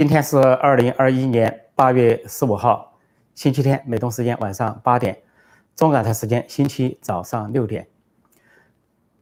[0.00, 2.96] 今天是二零二一年八月十五号，
[3.34, 5.20] 星期天，美东时间晚上八点，
[5.76, 7.86] 中港台时间星期早上六点。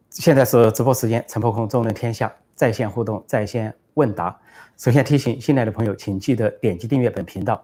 [0.08, 4.38] 现在是直播时间，陈破空中论天下在线互动、在线问答。
[4.76, 7.60] 首先提醒新来的朋友，请记得点击订阅本频道，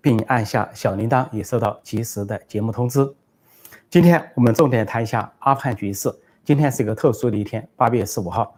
[0.00, 3.14] 并按下小铃铛，以收到及时的节目通知。
[3.88, 6.12] 今天我们重点谈一下阿富汗局势。
[6.44, 8.56] 今天是一个特殊的一天，八月十五号。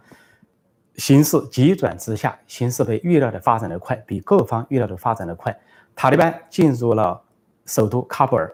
[0.99, 5.57] 形势急转直下，形势被预料的发展的快，比各方预料的发展的快。
[5.95, 7.19] 塔利班进入了
[7.65, 8.53] 首都喀布尔，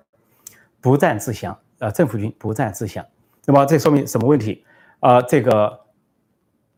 [0.80, 1.58] 不战自降。
[1.80, 3.04] 呃，政府军不战自降。
[3.46, 4.64] 那么这说明什么问题？
[5.00, 5.80] 呃，这个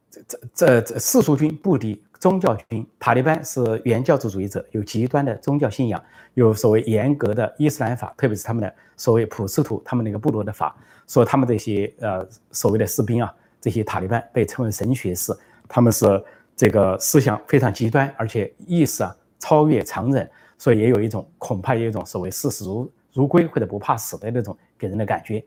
[0.09, 2.87] 这这这世俗军不敌宗教军。
[2.97, 6.03] 塔利班是原教旨主义者，有极端的宗教信仰，
[6.33, 10.75] 有所谓严格的伊斯兰法，特别是他们的所谓普什图，他们那个部落的法，
[11.07, 15.31] 说他们这些呃所谓的士兵啊，这些塔利班被称为神学士。
[15.67, 16.23] 他们是
[16.55, 20.27] 这个思想非常极端，而且意识啊超越常人，
[20.57, 25.43] 所以也有一种恐怕也有一种所谓视死如如归或者不怕死的那种给人的感觉。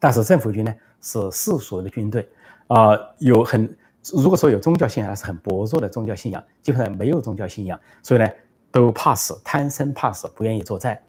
[0.00, 2.28] 但是政府军呢是世俗的军队，
[2.66, 3.76] 啊，有很
[4.12, 8.28] 如果说有宗教信仰，是很薄弱的宗教信仰，基本上没有宗教信仰，所以呢
[8.72, 11.00] 都怕死，贪生怕死，不愿意作战。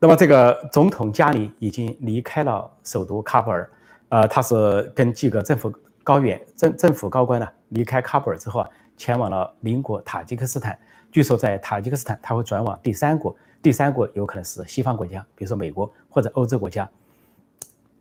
[0.00, 3.70] 那么这个总统加里已经离开了首都喀布尔，
[4.08, 5.72] 呃，他是跟几个政府。
[6.04, 10.78] 高远政政府高官呢离开喀布尔之后啊，前往了邻国塔吉克斯坦。
[11.10, 16.88] 据说在塔吉克斯坦他会转往第三国，第三国有可能是西方国家，比如说美国或者欧洲国家。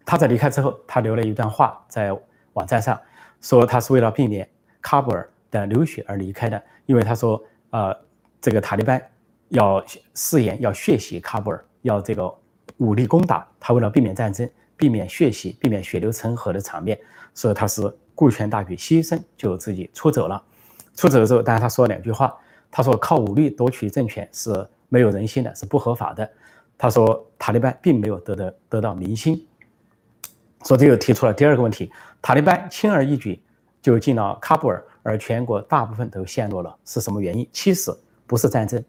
[0.06, 2.12] 他在离开之后，他留了一段话在
[2.54, 3.00] 网站上，
[3.40, 4.48] 说他是为了避免
[4.82, 7.98] 喀布尔的流血而离开的，因为他说，呃，
[8.42, 9.02] 这个塔利班
[9.50, 9.82] 要
[10.14, 12.34] 誓言要血洗喀布尔，要这个
[12.78, 17.00] 武力攻打，他为了避免战争，避免血洗，避免血流成河的场面。
[17.34, 17.82] 所以他是
[18.14, 20.42] 顾全大局，牺牲就自己出走了。
[20.96, 22.32] 出走的时候，当然他说了两句话，
[22.70, 26.30] 他说靠武力夺取政权是没有人性的，是不合法的。
[26.78, 29.44] 他说塔利班并没有得到得到民心。
[30.64, 31.92] 所以这又提出了第二个问题：
[32.22, 33.42] 塔利班轻而易举
[33.82, 37.48] 就进了喀布尔，而全国大部分都陷落了，是什么原因？
[37.52, 37.92] 其实
[38.28, 38.84] 不是战争，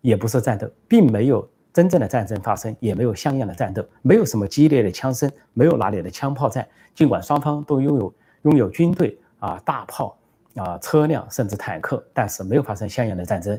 [0.00, 6.66] 也不是战斗，并没有真正的战争发生，也没有像样的战斗，没有什么激烈的枪声，没有哪里的枪炮战。
[6.94, 10.18] 尽管双方都拥有拥有军队啊、大炮
[10.56, 13.58] 啊、车辆，甚至坦克，但是没有发生像样的战争。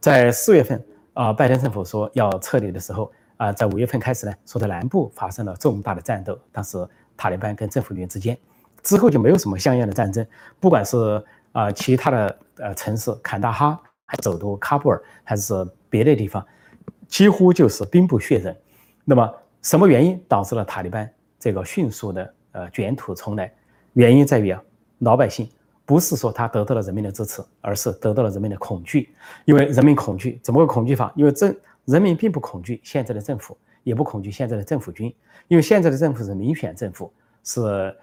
[0.00, 0.82] 在四月份
[1.12, 6.84] 啊，拜登政府说要撤离的时候啊，在五月份开始呢，说在南部发生了重大的战斗，当时
[7.16, 8.36] 塔利班跟政府军之间，
[8.82, 10.26] 之后就没有什么像样的战争。
[10.58, 11.22] 不管是
[11.52, 15.54] 啊其他的呃城市坎大哈，还首都喀布尔，还是
[15.88, 16.44] 别的地方，
[17.08, 18.56] 几乎就是兵不血刃。
[19.04, 22.34] 那么什么原因导致了塔利班这个迅速的？
[22.52, 23.54] 呃，卷土重来，
[23.92, 24.60] 原因在于啊，
[24.98, 25.48] 老百姓
[25.86, 29.14] 不是说他得到了人民的支持，而是得到了人民的恐惧。
[29.44, 31.12] 因为人民恐惧，怎么个恐惧法？
[31.14, 35.14] 因为政人民并不恐惧现在的政府，也不恐惧现在的政府军，
[35.46, 37.12] 因为现在的政府是民选政府，
[37.44, 37.96] 是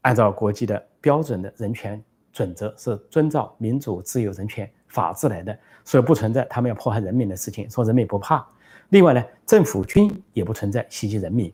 [0.00, 2.02] 按照国际的标准的人权
[2.32, 5.56] 准则，是遵照民主、自由、人权、法治来的，
[5.88, 7.68] 所以不存在他们要迫害人民的事情。
[7.70, 8.46] 说人民不怕。
[8.90, 11.50] 另外呢，政府军也不存在袭击人民。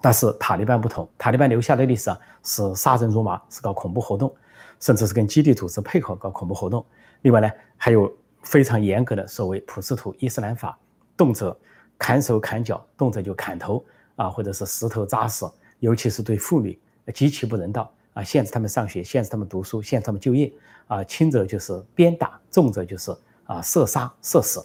[0.00, 4.34] 但是塔利班不同，塔利班留下的历史啊是杀人如麻，是搞恐怖活动，
[4.80, 6.84] 甚至是跟基地组织配合搞恐怖活动。
[7.22, 8.12] 另外呢，还有
[8.42, 10.76] 非常严格的所谓普什图伊斯兰法，
[11.16, 11.56] 动辄
[11.96, 13.84] 砍手砍脚，动辄就砍头
[14.16, 15.48] 啊，或者是石头砸死，
[15.78, 16.76] 尤其是对妇女
[17.14, 20.52] 极其不人道啊，限制他们上学，限制他们读书，限制他们就业
[20.88, 23.16] 啊，轻者就是鞭打，重者就是
[23.48, 24.64] 啊射杀射死。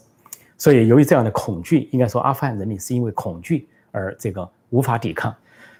[0.55, 4.47] 所以由于这样的恐惧，应该说阿富汗人民是因为恐惧而这个。
[4.73, 5.31] 无法抵抗，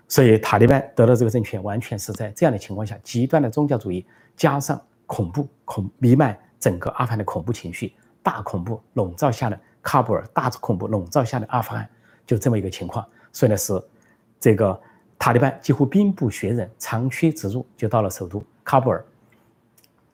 [0.08, 4.06] 所以塔利班得到这个政权，完全是在这样的情况下，极端的宗教主义
[4.38, 7.92] 加上恐怖恐弥漫整个阿富汗的恐怖情绪，
[8.22, 11.90] 大恐怖笼罩下的喀布尔，大恐怖笼罩下的阿富汗，
[12.24, 13.04] 就这么一个情况。
[13.32, 13.82] 所以呢，是
[14.40, 14.80] 这个
[15.18, 19.04] 塔利班几乎兵不血刃，长驱直入，就到了首都喀布尔。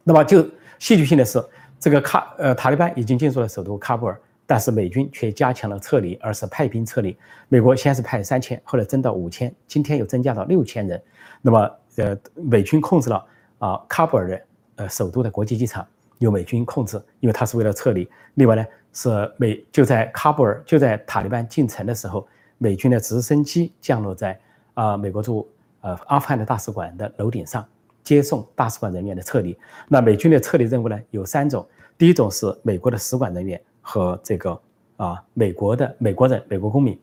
[0.06, 0.42] 那么就
[0.80, 1.44] 戏剧性的是，
[1.80, 4.20] 这个喀呃塔利班已经进入了首都喀布尔。
[4.52, 7.16] 但是美军却加强了撤离，而是派兵撤离。
[7.50, 11.00] 美国先是派三千，后来增到五千，今天又增加到六千人。
[11.40, 13.24] 那么，呃，美军控制了
[13.60, 14.42] 啊喀布尔的
[14.78, 15.86] 呃首都的国际机场，
[16.18, 18.10] 由美军控制，因为它是为了撤离。
[18.34, 22.28] 另外呢，是美就在喀布尔就在塔利班进城的时候，
[22.58, 24.40] 美军的直升机降落在
[24.74, 25.48] 啊美国驻
[25.82, 27.64] 呃阿富汗的大使馆的楼顶上，
[28.04, 29.56] 接送大使馆人员的撤离。
[29.88, 31.64] 那美军的撤离任务呢有三种，
[32.00, 33.62] 第一种是美国的使馆人员。
[33.82, 34.60] 和这个
[34.98, 37.00] 啊，美国的美国人、美国公民。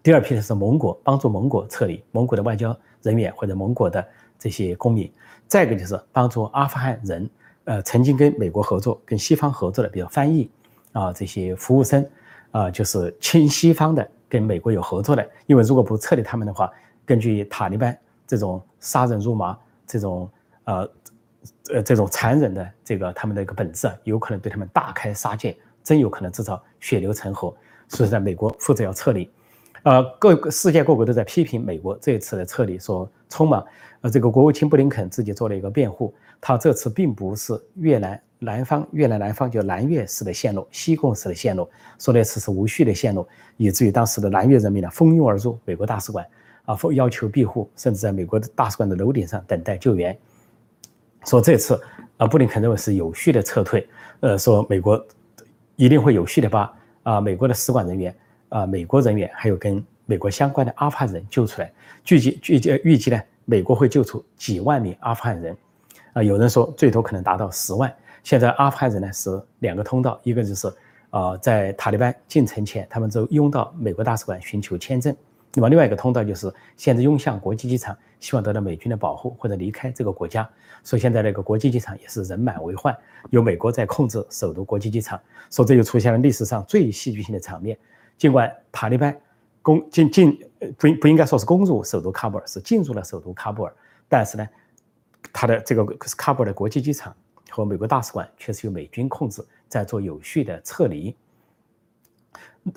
[0.00, 4.06] 第二批的是盟国，帮助盟国撤离，盟国的外交人员或者盟国的
[4.38, 5.12] 这些公民。
[5.48, 7.28] 再一个就是帮助阿富汗人
[7.64, 10.48] 呃曾经跟美国合作、跟西方合作的，比如翻译
[10.92, 12.08] 啊这些服务生
[12.52, 15.28] 啊，就是亲西方的，跟美国有合作的。
[15.46, 16.70] 因为如果不撤离他们的话，
[17.04, 20.30] 根据塔利班这种杀人如麻、这种
[20.62, 20.88] 呃
[21.72, 27.54] 呃这种残忍的这个他们的一个本质，有可能对他们大开杀戒，真有可能制造血流成河。
[27.88, 29.30] 所以在美国负责要撤离。
[29.82, 33.64] 呃，各世界各国都在批评美国这一次的撤离，说匆忙。
[34.00, 41.68] 呃，这个国务卿布林肯自己做了一个辩护，他这次并不是越南南方、越南南方就南越式的线路、西贡式的线路，
[41.98, 46.26] 说那次是无序的线路，以至于当时的南越人民呢蜂拥而入美国大使馆，
[46.64, 50.16] 啊，要求庇护，甚至在美国的大使馆的楼顶上等待救援。
[51.24, 51.80] 说这次，
[52.16, 53.88] 啊，布林肯认为是有序的撤退，
[54.20, 55.04] 呃，说美国
[55.76, 56.72] 一定会有序的把
[57.02, 58.14] 啊美国的使馆人员。
[58.48, 61.72] 啊，美国人员还有跟美国相关的阿富汗人救出来，
[62.10, 65.56] 预计预计预计呢，美国会救出几万名阿富汗人，
[66.12, 67.90] 啊，有人说最多可能达到十万。
[68.22, 70.70] 现在阿富汗人呢是两个通道，一个就是
[71.08, 75.14] 啊，在塔利班进城前，他们就拥到美国大使馆寻求签证；
[75.54, 80.48] 那么另外一个通道就是现在涌向国际机场，希望得到美军的保护或者离开这个国家。
[80.84, 82.96] 所以现在那个国际机场也是人满为患，
[83.30, 87.78] 由美国在控制首都国际机场，所以这就出现了历史上最戏剧性的场面。
[88.18, 89.16] 尽管塔利班
[89.60, 90.36] 攻进进
[90.76, 93.72] 不不应该说是攻入首都喀布尔，是进入了首都喀布尔，
[94.08, 94.48] 但是呢，
[95.32, 97.14] 他的这个喀布尔的国际机场
[97.50, 101.14] 和美国大使馆却是由美军控制，在做有序的撤离。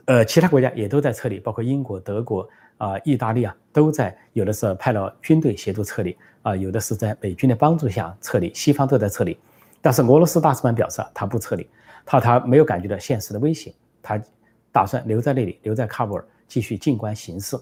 [0.06, 9.38] 呃，其他国家也都在撤离，包括英国、德国啊、意大利啊，都在有的是派了军队协助撤离啊，有的是在美军的帮助下撤离，西方都在撤离。
[9.82, 11.68] 但是俄罗斯大使馆表示他不撤离，
[12.06, 14.22] 他他没有感觉到现实的威胁，他。
[14.76, 17.58] 打算留在那里，留在喀布尔继续静观形势。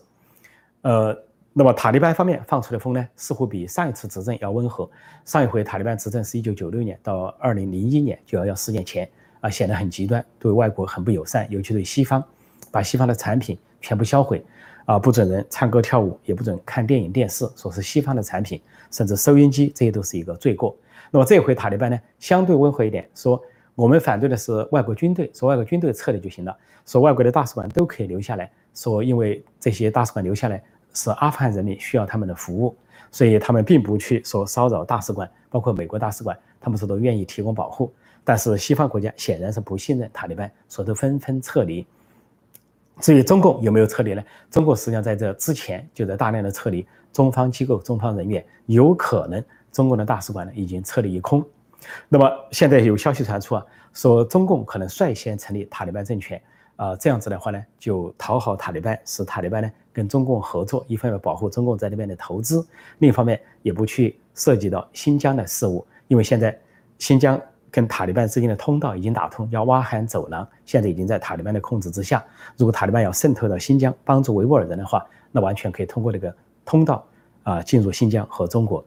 [0.82, 1.16] 呃，
[1.54, 4.90] 那么塔利班方面放出的风呢，似乎比上一次执政要温和。
[5.24, 9.08] 上一回塔利班执政是一九九六年到二零零一年，九幺幺事件前
[9.42, 12.24] 啊，显得很极端，对外国很不友善，尤其对西方，
[12.72, 14.44] 把西方的产品全部销毁，
[14.86, 20.76] 啊，不准人唱歌跳舞，也不准看电影电视，说是西方的产品，甚至收音机，这些都是一个罪过。
[21.12, 23.42] 那么这回塔利班呢，相对温和一点，说。
[23.76, 30.62] 我们反对的是外国军队，说外国军队撤离就行了，说外国的大使馆都可以留下来，说因为这些大使馆留下来
[30.94, 32.78] 是阿富汗人民需要他们的服务，
[33.10, 37.92] 所以他们并不去说骚扰大使馆，包括美国大使馆，他们说都愿意提供保护。
[38.24, 41.84] 但是西方国家显然是不信任塔利班，说都纷纷撤离。
[43.02, 44.24] 至于中共有没有撤离呢？
[44.52, 51.44] 中国实际上在这之前就在大量的撤离中方机构、中方人员，有可能中国的大使馆呢已经撤离一空。
[52.08, 56.42] 那么现在有消息传出啊，说中共可能率先成立塔利班政权
[56.76, 62.66] 啊，这样子的话呢，就讨好塔利班，使塔利班呢跟中共合作，一方面保护中共在那边的投资，
[63.00, 66.58] 另一方面也不去涉及到新疆的事务，因为现在
[67.00, 67.40] 新疆
[67.74, 72.24] 跟塔利班之间的通道已经打通，叫瓦罕走廊，现在已经在塔利班的控制之下。
[72.56, 76.32] 如果塔利班要渗透到新疆，帮助维吾尔人的话，那完全可以通过这个
[76.64, 77.04] 通道
[77.42, 78.86] 啊进入新疆和中国。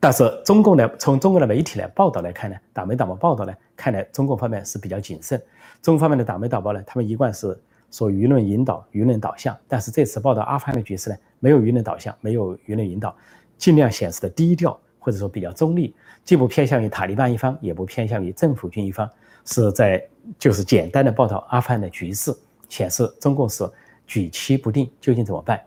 [0.00, 5.40] 但是中共的从中国的媒体来报道来看呢，党媒党报报道呢，看来中共方面是比较谨慎。
[5.80, 7.56] 中共方面的党媒党报呢，他们一贯是
[7.92, 9.56] 说舆论引导、舆论导向。
[9.68, 13.14] 但是这次报道阿富汗的局势呢，没有舆论导向，没有舆论引导，
[13.56, 15.94] 尽量显示的低调，或者说比较中立，
[16.26, 19.08] 既不偏向于塔利班一方，也不偏向于政府军一方，
[19.46, 20.04] 是在
[20.38, 22.36] 就是简单的报道阿富汗的局势，
[22.68, 23.64] 显示中共是
[24.06, 25.58] 举棋不定，究竟怎么办？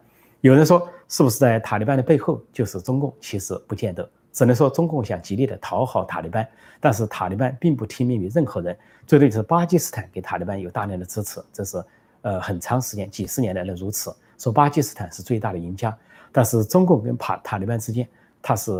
[0.41, 3.13] 有人说，是不是在塔利班的背后就是中共？
[3.19, 4.07] 其实不见得。
[4.31, 6.47] 只能说中共想极力的讨好塔利班，
[6.79, 8.77] 但是塔利班并不听命于任何人。
[9.07, 11.83] 最多是巴基斯坦给塔利班有大量的支持，这是
[12.21, 14.15] 呃很长时间几十年来的如此。
[14.37, 15.97] 说巴基斯坦是最大的赢家，
[16.31, 18.07] 但是中共跟塔塔利班之间，
[18.41, 18.71] 他是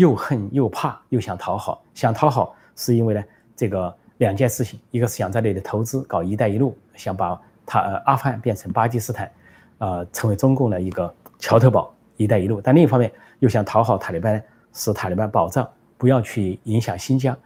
[0.00, 1.84] 又恨又怕又想讨好。
[1.94, 3.22] 想讨好是因为呢
[3.54, 9.30] 这个两件事情，一个是想在那里投资搞“一带一路”，想把他呃阿富汗变成巴基斯坦，
[9.78, 12.60] 呃成为中共的一个桥头堡“一带一路”。
[12.64, 14.42] 但另一方面又想讨好塔利班。
[14.72, 17.36] 使塔利班保障不要去影响新疆，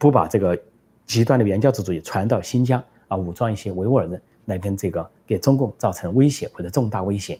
[0.00, 0.60] 不把这个
[1.04, 7.38] 极端的原教旨主义传到新疆啊，武装一些维吾尔人来跟这个给中共造成威胁或者重大威胁。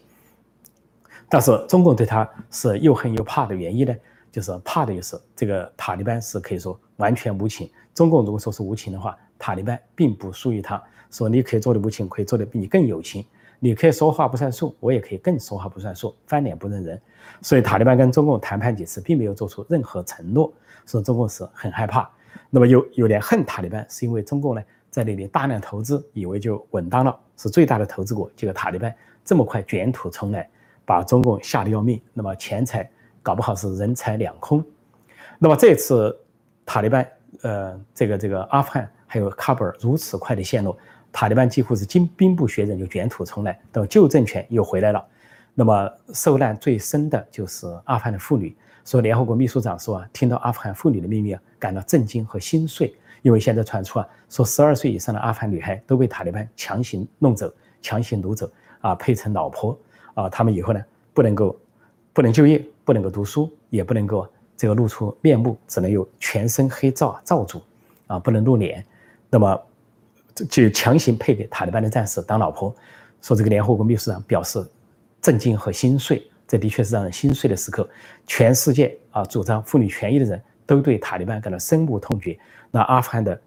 [1.28, 3.92] 但是中共对他是又恨又怕的原因呢，
[4.36, 7.70] 就是怕的意思这个塔利班是可以说完全无情。
[7.94, 10.82] 中共如果说是无情的话，塔利班并不输于他。
[11.10, 13.24] 说你可以做的无情，可以做的比你更有情。
[13.58, 17.00] 你可以说话不算数，我也可以更说话不算数，翻脸不认人。
[17.40, 20.52] 所以塔利班跟中共谈判几次，并没有做出任何承诺，
[20.84, 22.06] 说中共是很害怕。
[22.50, 28.30] 那么有有点恨塔利班，是因为中共呢在那里大量投资，以为就稳当了，是最大的投资国。
[28.36, 30.46] 结果塔利班这么快卷土重来，
[30.84, 31.98] 把中共吓得要命。
[32.12, 32.86] 那么钱财
[33.26, 34.64] 搞不好是人财两空。
[35.36, 36.16] 那么这次
[36.64, 37.04] 塔利班，
[37.42, 40.78] 呃，这个这个阿富汗还有喀布尔如此快的陷落，
[41.10, 45.04] 塔利班几乎是经兵不血刃就卷土重来，等旧政权又回来了。
[45.54, 48.56] 那么受难最深的就是阿富汗的妇女。
[48.84, 57.52] 说联合国秘书长说啊，听到阿富汗妇女的秘密啊，感到震惊和心碎，因为现在传出啊，说十二岁以上的阿富汗女孩都被塔利班强行弄走、
[57.82, 58.48] 强行掳走
[58.82, 59.76] 啊，配成老婆
[60.14, 60.80] 啊，他们以后呢
[61.12, 61.58] 不能够
[62.16, 67.60] 不能就业，不能够读书，也不能够这个露出面目，只能有全身黑罩罩住
[68.06, 68.82] 啊，不能露脸，
[69.28, 69.62] 那么
[70.48, 72.74] 就强行配给塔利班的战士当老婆。
[73.20, 74.66] 说这个联合国秘书长表示。
[75.22, 77.88] 震惊和心碎，这的确是让人心碎的时刻。
[78.28, 82.38] 全世界啊，主张妇女权益的人都对塔利班感到深恶痛绝。
[82.70, 83.40] 那阿富汗的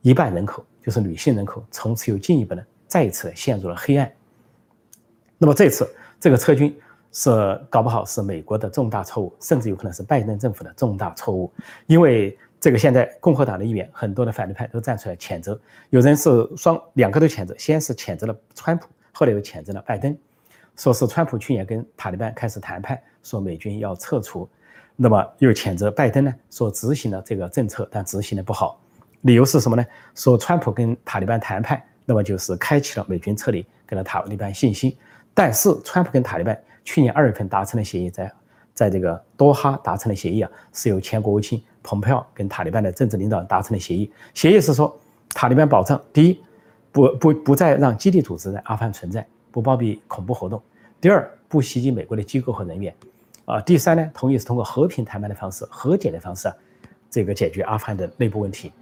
[0.00, 4.10] 一半人口就是女性人口，从此又进一步的再一次陷入了黑暗。
[5.36, 5.86] 那么这次
[6.18, 6.74] 这个撤军
[7.12, 7.30] 是
[7.70, 11.52] 搞不好是美国的重大错误，甚至有可能是拜登政府的重大错误。
[11.86, 15.58] 因为这个现在共和党的议员很多的反对派都站出来谴责，
[15.90, 20.16] 有人是双两个都谴责，先是谴责了川普，后来又谴责了拜登。
[20.76, 24.48] 说是川普去年跟塔利班开始谈判，说美军要撤出，
[24.94, 28.80] 那么又谴责拜登呢，说执行了这个政策，但执行的不好。
[29.22, 29.84] 理由是什么呢？
[30.14, 34.96] 说川普跟塔利班谈判，那么就是开启了美军撤离，给了塔利班信心。
[35.34, 36.56] 但是川普跟塔利班
[36.88, 38.32] 去年二月份达成的协议，在
[38.72, 44.10] 在这个多哈达成的协议啊，是由前国务卿蓬佩奥跟塔利班的政治领导人达成的协议。
[44.32, 44.98] 协议是说，
[45.34, 46.40] 塔利班保障第一，
[46.90, 49.26] 不不不再让基地组织在阿富汗存在。
[49.50, 50.62] 不包庇恐怖活动。
[50.98, 52.94] 第二，不袭击美国的机构和人员。
[53.44, 56.50] 啊，第三呢，同意是通过和平谈判的方式、和解的方式，
[57.10, 58.72] 这个解决阿富汗的内部问题。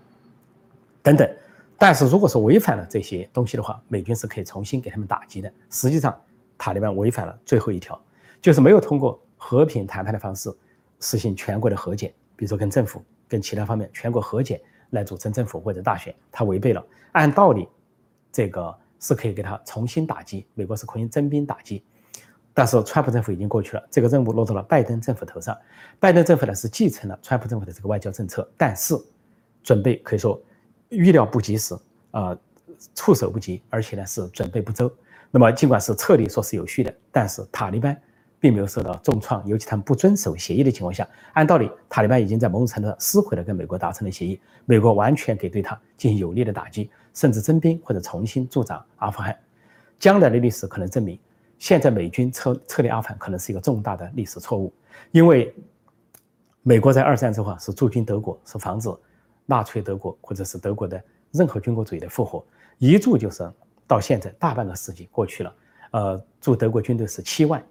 [1.02, 1.28] 等等。
[1.76, 5.52] 但是，如果是违反了这些东西的话，美军是可以重新给他们打击的。
[5.70, 6.16] 实际上，
[6.58, 8.00] 塔利班违反了最后一条，
[8.40, 10.54] 就是没有通过和平谈判的方式
[11.00, 16.84] 实行全国的和解，比如说跟政府、跟其他方面全国和解来组成政府或者大选，他违背了。
[17.12, 17.68] 按道理，
[18.32, 18.76] 这个。
[18.98, 21.84] 是可以给他重新打击，美国是可以征兵打击，
[22.54, 25.56] 但是川普政府已经过去了，这个任务落到了拜登政府头上。
[26.00, 28.96] 拜登政府呢是继承了川普政府的这个外交政策，但是
[29.62, 30.42] 准备可以说
[30.88, 31.76] 预料不及时
[32.10, 32.36] 啊，
[32.94, 34.90] 措手不及，而且呢是准备不周。
[35.36, 37.94] 那么尽管是撤离说是有序的，但是塔利班
[38.40, 46.88] 并没有受到重创，尤其他们不遵守协议的情况下，按道理塔利班已经在某种程度上撕毁了跟美国达成的协议，美国完全可以对他进行有力的打击。
[47.12, 49.38] 甚至征兵或者重新驻扎阿富汗，
[49.98, 51.18] 将来的历史可能证明，
[51.58, 54.72] 现在美军撤撤离阿富汗可能是一个重大的历史错误，
[55.12, 55.54] 因为
[56.62, 58.90] 美国在二战之后是驻军德国，是防止
[59.44, 62.42] 纳粹德国或者是德国的任何军国主义的复活，
[62.78, 63.50] 一驻就是
[63.86, 65.54] 到现在大半个世纪过去了，
[65.92, 67.64] 呃，驻德国军队是七万，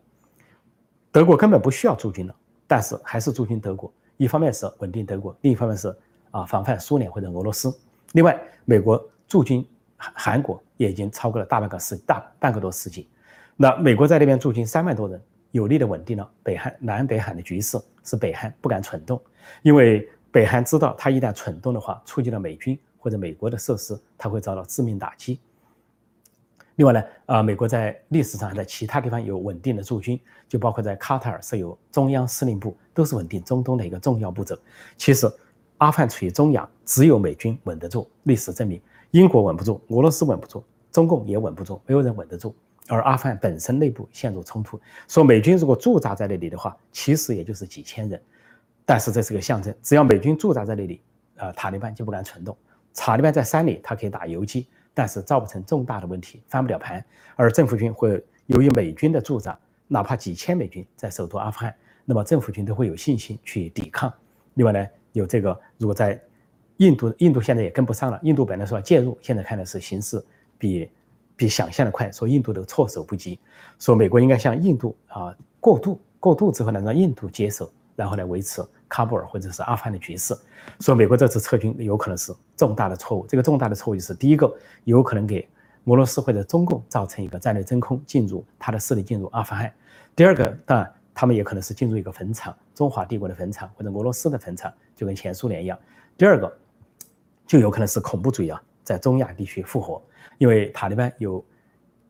[1.11, 2.35] 德国根本不需要驻军了，
[2.67, 5.95] 但是还是驻军德国，一方面是稳定德国，另一方面是
[6.31, 7.75] 啊防范苏联或者俄罗斯，
[8.13, 9.03] 另外美国。
[9.27, 9.67] 驻军
[9.97, 13.09] 韩韩国也已经超过了大半个世大半个多世纪，
[13.55, 15.19] 那美国在那边驻军三万多人，
[15.49, 19.19] 有力的稳定了北韩南北韩的局势，使北韩不敢蠢动，
[19.63, 25.39] 因为北韩知道他一旦蠢动的话，触及了美军或者美国的设施，他会遭到致命打击。
[26.75, 34.57] 另外呢，啊，美国在历史上还在其他地方有稳定的驻军，就包括在卡塔尔设有中央司令部，都是稳定中东的一个重要步骤。
[34.97, 35.25] 其实，
[35.77, 38.09] 阿富汗处于中亚，只有美军稳得住。
[38.23, 38.81] 历史证明。
[39.11, 42.53] 英国稳不住，俄罗斯稳不住，中共也稳不住，没有人稳得住。
[42.87, 44.77] 而阿富汗本身内部陷入冲突，
[45.07, 48.21] 说美军如果驻扎在那里的话，其实也就是几千人，
[48.85, 49.73] 但是这是个象征。
[49.81, 51.01] 只要美军驻扎在那里，
[51.37, 52.57] 呃，塔利班就不敢蠢动。
[52.93, 57.05] 塔利班在山里，他可以打游击，但是造不成重大的问题，翻不了盘。
[57.35, 59.55] 而政府军会由于美军的驻扎，
[59.87, 61.71] 哪怕几千美军在首都阿富汗，
[62.05, 64.11] 那么政府军都会有信心去抵抗。
[64.55, 66.19] 另外呢，有这个如果在。
[66.79, 68.19] 印度，印度现在也跟不上了。
[68.21, 70.21] 印度本来说要介入，现在看的是形势
[70.57, 70.89] 比
[71.37, 73.39] 比想象的快，说印度都措手不及，
[73.79, 80.35] 说美国应该向印度啊过渡，过渡之后呢，让印度接手，然后来维持喀布尔或者是阿富汗的局势。
[80.79, 85.47] 说美国这次撤军有可能是重大的错误，这个重大的错误就是第一个，有可能给
[85.85, 89.71] 俄罗斯或者中共造成一个战略真空，进入他的势力进入阿富汗。
[90.15, 95.77] 第二个，当然他们也可能是进入一个坟场，中华帝国的坟场或者俄罗斯的坟场，就跟前苏联一样。
[96.17, 96.57] 第二个。
[97.47, 100.01] 就有可能是恐怖主义啊，在中亚地区复活，
[100.39, 101.45] 因为塔利班有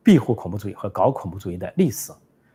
[0.02, 2.14] 庇护恐怖主义和搞恐怖主义的历史，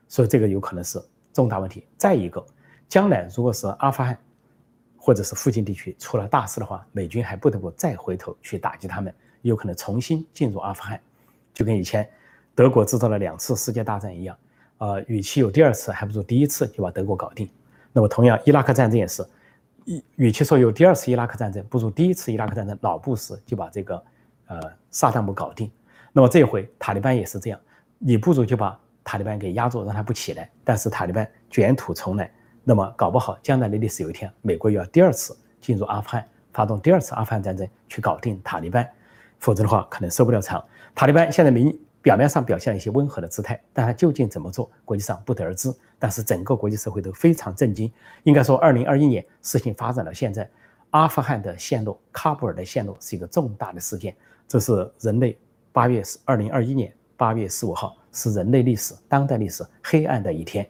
[0.08, 0.98] 所以这个有可能是
[1.30, 1.86] 重大问题。
[1.98, 2.42] 再一个，
[2.90, 4.18] 将来如果是阿富汗
[4.98, 11.00] 或者是附近地区出了大事的话，美军还不得不再回头去打击他们，有可能重新进入阿富汗，
[11.54, 12.06] 就跟以前
[12.54, 14.36] 德国制造了两次世界大战一样，
[14.78, 17.48] 呃，与其有第二次，还不如第一次就把德国搞定。
[17.92, 19.24] 那么同样，伊拉克战争也是。
[20.16, 24.04] 与其说有第二次伊拉克战争，不如第一次伊拉克战争老布什就把这个
[24.46, 25.70] 呃萨达姆搞定。
[26.12, 27.58] 那么这回塔利班也是这样，
[27.98, 30.48] 你不如就把塔利班给压住，让他不起来。
[30.62, 32.30] 但是塔利班卷土重来，
[32.64, 38.88] 那么搞不好将来的历史有一天，美国又要第二次进入阿富汗，发动第二次阿富汗战争去搞定塔利班，
[39.38, 40.64] 否则的话可能受不了场。
[40.94, 45.72] 塔利班现在明表面上表现一些温和的姿态，但他究竟怎么做，国际上不得而知。
[45.98, 47.92] 但是整个国际社会都非常震惊。
[48.22, 50.48] 应该说，二零二一年事情发展到现在，
[50.90, 54.16] 阿富汗的陷落，喀布尔的陷落是一个重大的事件。
[54.48, 55.38] 这是人类
[55.72, 60.66] 八月十二零二一年八月十五号，是人类历史当代历史黑暗的一天。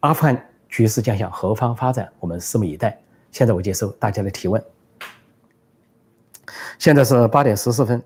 [0.00, 2.98] 阿富汗局势将向何方发展，我们拭目以待。
[3.30, 4.64] 现在我接受大家的提问。
[6.78, 8.02] 现在是八点十四分，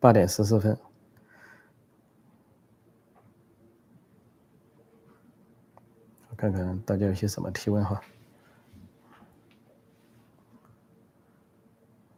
[0.00, 0.74] 八点十四分。
[6.30, 8.00] 我看看大家有些什么提问哈？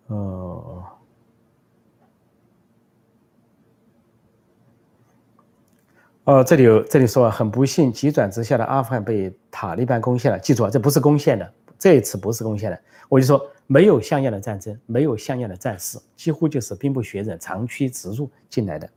[0.07, 0.87] 哦，
[6.25, 10.39] 哦，这里有这里说，很不幸，急转直下的阿富汗被塔利班攻陷了。
[10.39, 12.81] 记住啊，这不是攻陷的，这一次不是攻陷的。
[13.11, 18.89] 我就说，没有像样的战争，没有像样的战事，几乎就是兵不血刃、长驱直入进来的。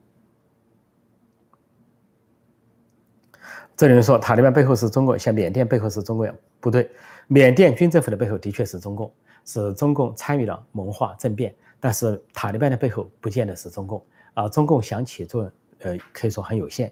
[3.75, 6.25] 这里说塔利班背后是中国，像缅甸背后是中国，
[6.61, 6.89] 不对，
[7.27, 9.11] 缅甸军政府的背后的确是中共，
[9.43, 14.01] 是中共参与了蒙化政变，但是塔利班的背后不见得是中共
[14.33, 16.89] 啊，中共想起作用，呃，可以说很有限。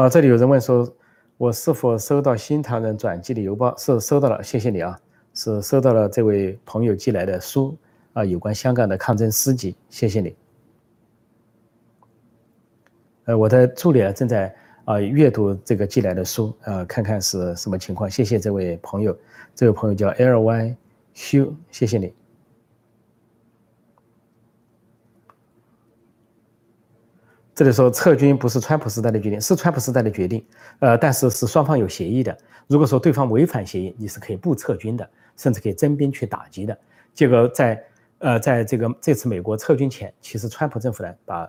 [0.00, 0.90] 啊，这里有人问说，
[1.36, 3.76] 我是否收到新唐人转寄的邮包？
[3.76, 4.98] 是收到了，谢谢你啊，
[5.34, 7.76] 是收到了这位朋友寄来的书
[8.14, 10.34] 啊，有关香港的抗争诗集，谢谢你。
[13.26, 14.54] 呃，我的助理啊正在
[14.86, 18.08] 啊阅读这个寄来的书，呃，看看是什么情况。
[18.08, 19.14] 谢谢这位朋友，
[19.54, 20.76] 这位朋友叫 L Y
[21.14, 22.19] Q，谢谢你。
[27.60, 30.42] 这里说撤军不是川普时代的决定，是川普时代的决定，
[30.78, 32.34] 呃，但是是双方有协议的。
[32.66, 36.78] 如果说对方违反协议，你是可以不撤军的，甚至可以征兵去打击的。
[37.12, 37.84] 结果在
[38.20, 41.46] 呃，在这个这次美国撤军前，其实川普政府呢把。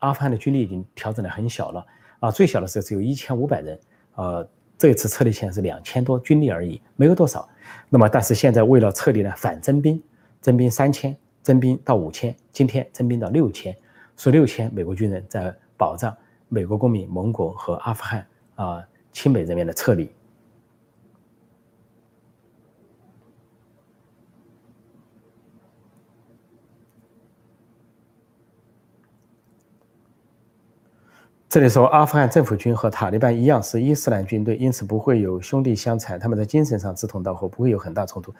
[0.00, 1.86] 阿富汗的军力已经调整的很小了
[2.18, 3.78] 啊，最小的时候只有一千五百人，
[4.16, 7.48] 呃，这次撤离前是两千多军力而已，没有多少。
[7.88, 10.02] 那么，但是现在为了撤离呢，反征兵，
[10.42, 13.76] 征兵三千，征兵到五千，今天征兵到六千，
[14.18, 16.14] 说六千美国军人在保障
[16.48, 18.26] 美国公民、盟国和阿富汗
[18.56, 20.10] 啊亲美人员的撤离。
[31.48, 38.34] 这里说，阿富汗政府军和塔利班一样是伊斯兰军队，因此不会有兄弟相残，他们在精神上志同道合，不会有很大冲突，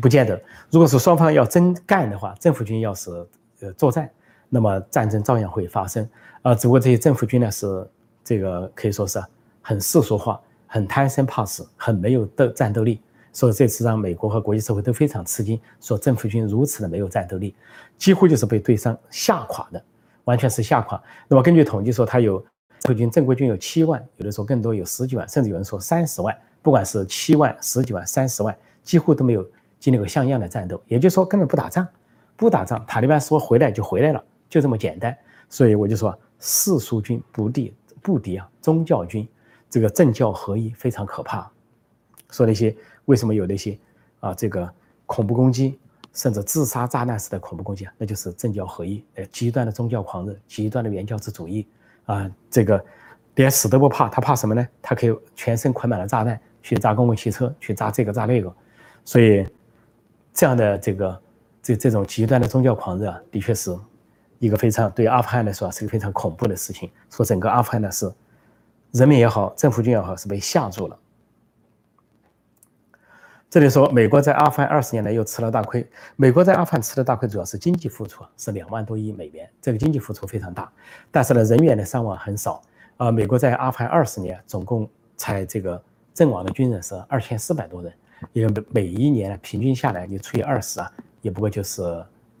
[0.00, 0.40] 不见得。
[0.70, 3.10] 如果是双方要真干的话，政府军要是
[3.62, 4.08] 呃作战，
[4.52, 6.06] 那么战争照样会发生
[6.42, 6.54] 啊。
[6.54, 7.88] 只不过这些政府军呢是
[8.22, 9.18] 这个可以说是
[9.62, 13.00] 很世俗化，很贪生怕死，很没有斗战斗力，
[13.32, 17.54] 所以这次让美国和国际社会都非常吃惊，说政府军如此的没有战斗力，
[17.96, 19.82] 几乎就是被对方吓垮的，
[20.24, 21.02] 完全是吓垮。
[21.28, 22.44] 那么根据统计说，他有。
[22.84, 26.36] 撤军正规军有七万，有的说更多，有十几万，甚至有人说三十万。
[26.62, 29.46] 不管是七万、十几万、三十万，几乎都没有
[29.78, 30.82] 经历过像样的战斗。
[30.88, 31.86] 也就是说，根本不打仗，
[32.34, 32.84] 不打仗。
[32.84, 35.16] 塔利班说回来就回来了，就这么简单。
[35.48, 39.26] 所以我就说，世俗军不敌不敌啊，宗教军
[39.70, 41.50] 这个政教合一非常可怕。
[42.30, 43.78] 说那些为什么有那些
[44.20, 44.70] 啊这个
[45.06, 45.78] 恐怖攻击，
[46.12, 51.66] 甚至自杀炸弹式的恐怖攻击啊，那就是政教合一，呃，极端的宗教狂热，极端的原教旨主义。
[52.04, 52.84] 啊，这个
[53.36, 54.68] 连死都不怕，他怕什么呢？
[54.82, 58.52] 他可以全身捆满了炸弹去炸公共汽车，去炸这个炸那个。
[59.04, 59.46] 所以，
[60.34, 61.22] 这样的这个
[61.62, 63.78] 这这种极端的宗教狂热，的确是
[64.42, 66.90] 一个非常对阿富汗来说是个非常恐怖的事情。
[67.08, 68.12] 说整个阿富汗呢是
[68.90, 70.98] 人民也好，政府军也好，是被吓住了。
[73.48, 75.88] 这里说，美国在阿富汗二十年来又吃了大亏。
[76.16, 80.68] 美国在阿富汗吃的大亏主要是经济付出，是两万多亿美元，这个经济付出非常大。
[81.12, 82.60] 但是呢，人员的伤亡很少。
[82.96, 85.80] 啊，美国在阿富汗二十年，总共才这个
[86.12, 87.92] 阵亡的军人是二千四百多人，
[88.32, 91.82] 因为每一年平均下来，你除以二十啊，也不过就是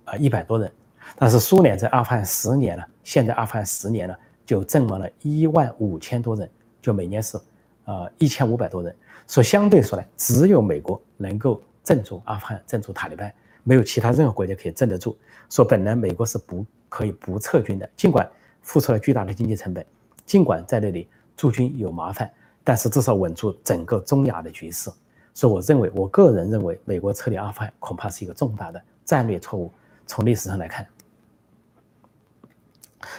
[0.04, 0.72] 啊一百多人。
[1.16, 6.48] 但是苏联在阿富汗十年了，现在阿富汗十年了，就阵亡了一万五千多人，
[6.80, 7.38] 就每年是
[7.84, 8.94] 呃一千五百多人。
[9.28, 15.16] 说相对说来，只有美国能够镇住阿富汗、镇住塔利班，没有其他任何国家可以镇得住。
[15.48, 18.28] 说本来美国是不可以不撤军的，尽管
[18.62, 19.84] 付出了巨大的经济成本，
[20.26, 22.30] 尽管在那里驻军有麻烦，
[22.64, 24.90] 但是至少稳住整个中亚的局势。
[25.34, 29.72] 所以我认为，我个人认为，美国撤离阿富汗恐怕是一个重大的战略错误。
[30.06, 30.86] 从历史上来看，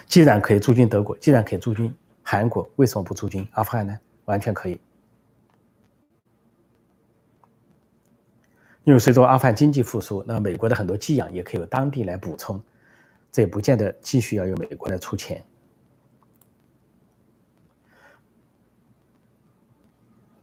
[0.06, 3.98] 既然可以驻军德国，既然可以驻军韩国，为什么不驻军阿富汗呢？
[4.26, 4.80] 完全可以。
[8.84, 12.62] 因为随着阿富汗经济复苏，那美国的很多寄养也可以由当地来补充，
[13.32, 15.44] 这也不见得继续要由美国来出钱。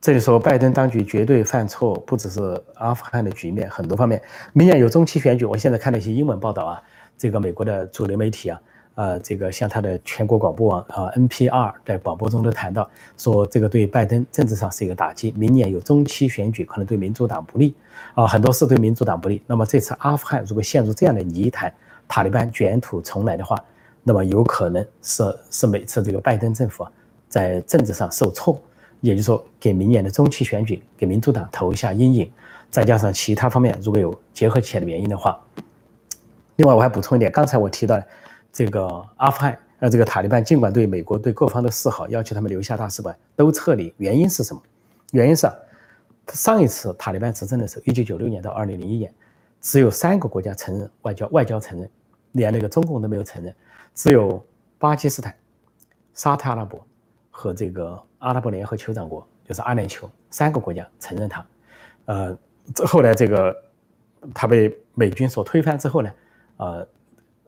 [0.00, 2.40] 这里说，拜登当局绝对犯错，不只是
[2.76, 4.22] 阿富汗的局面，很多方面。
[4.54, 6.82] 明年有中期选举，我现在看了一些英文报道啊，
[7.18, 8.58] 这个美国的主流媒体啊，
[9.00, 12.86] 呃，这个像他的全国广播网啊，NPR 在广播中都谈到，
[13.16, 15.32] 说这个对拜登政治上是一个打击。
[15.38, 17.74] 明年有中期选举，可能对民主党不利
[18.14, 19.42] 啊，很多事对民主党不利。
[19.46, 21.72] 那么这次阿富汗如果陷入这样的泥潭，
[22.06, 23.56] 塔利班卷土重来的话，
[24.02, 26.86] 那么有可能是是每次这个拜登政府，
[27.26, 28.60] 在政治上受挫。
[29.00, 32.30] 也就是说，给明年的中期选举，给民主党投一下阴影，
[32.70, 35.40] 再加上其他方面如果有结合起来的原因的话，
[36.56, 37.98] 另外我还补充一点，刚才我提到
[38.52, 38.86] 这个
[39.16, 44.62] 阿富汗，呃，这个塔利班尽管对美国对各方的示好，要求他们留下大使馆都撤离，原因是什么？
[45.12, 45.50] 原因是
[46.32, 49.12] 上一次塔利班执政的时候，一九九六年到二零零一年，
[49.60, 51.90] 只有三个国家承认外交，外交承认，
[52.32, 53.54] 连那个中共都没有承认，
[53.94, 54.44] 只有
[54.78, 55.34] 巴基斯坦、
[56.14, 56.84] 沙特阿拉伯
[57.30, 58.00] 和这个。
[58.20, 61.46] 阿拉伯联合酋长国就是阿联酋三个国家承认他，
[62.04, 62.38] 呃，
[62.86, 63.56] 后来这个
[64.34, 66.10] 他被美军所推翻之后呢，
[66.58, 66.86] 呃，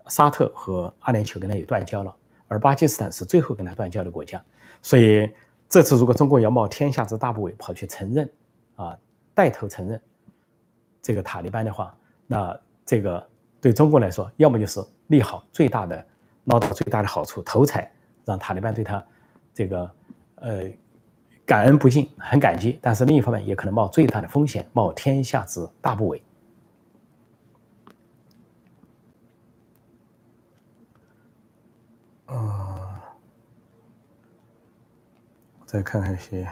[0.08, 2.14] 沙特和阿联酋跟他也断交了，
[2.48, 4.42] 而巴基斯坦是最后跟他断交的国家，
[4.82, 5.30] 所以
[5.68, 8.30] 这次如果中国要冒天下之大不韪跑去承认
[8.76, 8.98] 啊，
[9.34, 10.00] 带头承认
[11.00, 11.94] 这个塔利班的话，
[12.26, 13.26] 那这个
[13.60, 16.04] 对中国来说，要么就是利好最大的
[16.44, 17.90] 捞到最大的好处，头彩
[18.24, 19.04] 让塔利班对他
[19.54, 19.90] 这个。
[20.44, 20.68] 呃，
[21.46, 26.20] 感恩不尽，很感激，但是另一方面也可能冒最大的风险，冒天下之大不韪。
[32.32, 33.14] 啊，
[35.66, 36.48] 再看看些，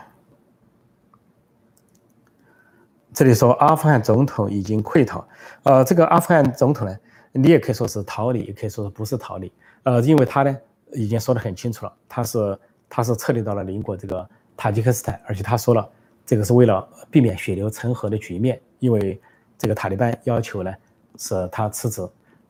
[3.13, 5.27] 这里说阿富汗总统已经溃逃，
[5.63, 6.97] 呃，这个阿富汗总统呢，
[7.33, 9.53] 你也可以说是逃离，也可以说是不是逃离，
[9.85, 10.57] 呃，因为他呢
[10.93, 12.59] 已经说得很清楚了，他是。
[12.93, 15.89] 他是撤离到了邻国这个塔吉克斯坦，而且他说了，
[16.27, 19.23] 这个是为了避免血流成河的局面，因为
[19.57, 20.75] 这个塔利班要求呢
[21.17, 22.03] 是他辞职，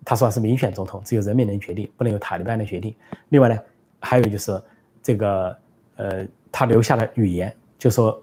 [0.04, 2.94] 他说是民选总统，只有人民能决定，不能由塔利班来决定。
[3.30, 3.58] 另外呢，
[4.00, 4.62] 还有就是
[5.02, 5.56] 这个
[5.96, 8.22] 呃，他留下了语言，就说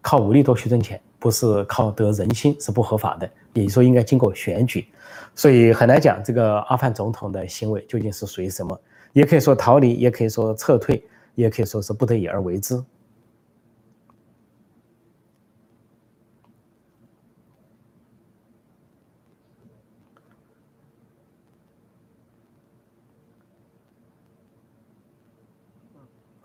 [0.00, 4.86] 靠武力夺取政权不是靠得人心是不合法的，也就说应该经过选举，
[5.34, 8.80] 所以很难讲这个阿富汗总统的行为究竟是属于什么，
[9.12, 11.02] 也可以说逃离，也可以说撤退。
[11.34, 12.78] 也可以说是不得已而为之。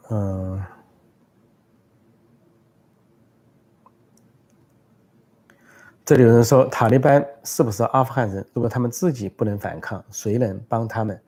[0.10, 0.64] 嗯，
[6.06, 8.46] 这里有人说，塔利班是不是阿富汗人？
[8.54, 11.20] 如果他们自己不能反抗，谁能帮他们？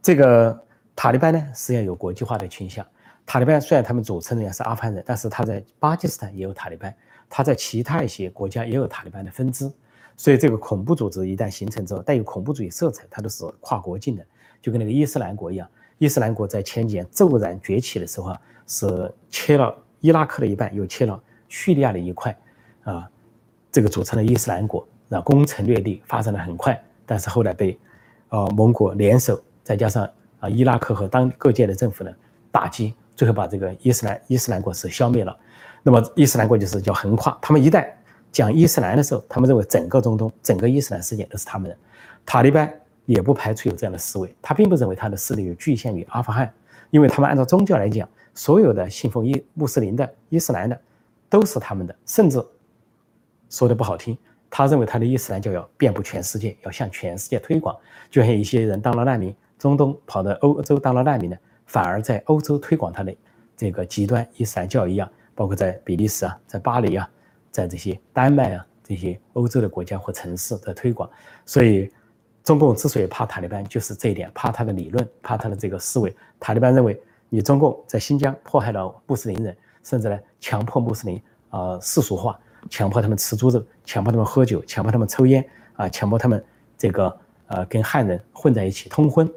[0.00, 0.58] 这个
[0.96, 2.86] 塔利班呢，实际上有国际化的倾向。
[3.26, 6.94] 塔利班虽然他们组成人员是阿富汗人，但是他在巴基斯坦也有塔利班，
[7.28, 9.70] 他在其他一些国家也有塔利班的分支，
[10.16, 14.24] 所以这个恐怖组织一旦形成之后，带有恐怖主义色彩，它都是跨国境的，
[14.62, 15.68] 就跟那个伊斯兰国一样。
[15.98, 22.36] 伊斯兰国在前几年骤然崛起的时候啊，是切了伊拉克的一半，又切了叙利亚的一块，
[22.82, 23.08] 啊，
[23.70, 27.78] 这个组成了伊斯兰国，然后攻城略地，发展的很快，但是后来被，
[28.28, 30.08] 呃，盟国联手，再加上
[30.40, 32.10] 啊伊拉克和当各界的政府呢
[32.50, 32.94] 打击。
[33.16, 35.36] 最后把这个伊斯兰伊斯兰国是消灭了，
[35.84, 37.38] 那么伊斯兰国就是叫横跨。
[37.40, 37.88] 他们一旦
[38.32, 41.76] 讲伊斯兰的时候，他们认为整个中东、整个伊斯兰世界都是他们的。
[42.26, 42.68] 塔利班
[43.06, 46.52] 也不排除有这样的思维，他并不认为他的势力有局限于阿富汗，
[46.90, 50.80] 因为他们按照宗教来讲，所有的信奉伊穆斯林的伊斯兰的
[51.28, 52.44] 都是他们的，甚至
[53.50, 54.16] 说的不好听，
[54.50, 57.76] 他认为他的伊斯兰教要遍布全世界，要向全世界推广。
[58.10, 61.38] 就像一些人当了难民，中东跑到欧洲当了难民的。
[61.66, 63.16] 反而在欧洲推广他的
[63.56, 67.08] 这个极端伊斯兰教一样，包括在比利时啊，在巴黎啊，
[67.50, 71.08] 在这些丹麦啊这些欧洲的国家或城市的推广。
[71.46, 71.90] 所以，
[72.44, 76.14] 中共之所以怕塔利班，就是这一点，怕他的理论，怕他的这个思维。
[76.38, 86.44] 塔利班认为，你中共在新疆迫害了穆斯林人，甚至呢强迫穆斯林啊世俗化，强迫他们吃猪肉，强迫他们喝酒，强迫他们抽烟啊，强迫他们
[86.76, 89.28] 这个呃跟汉人混在一起通婚。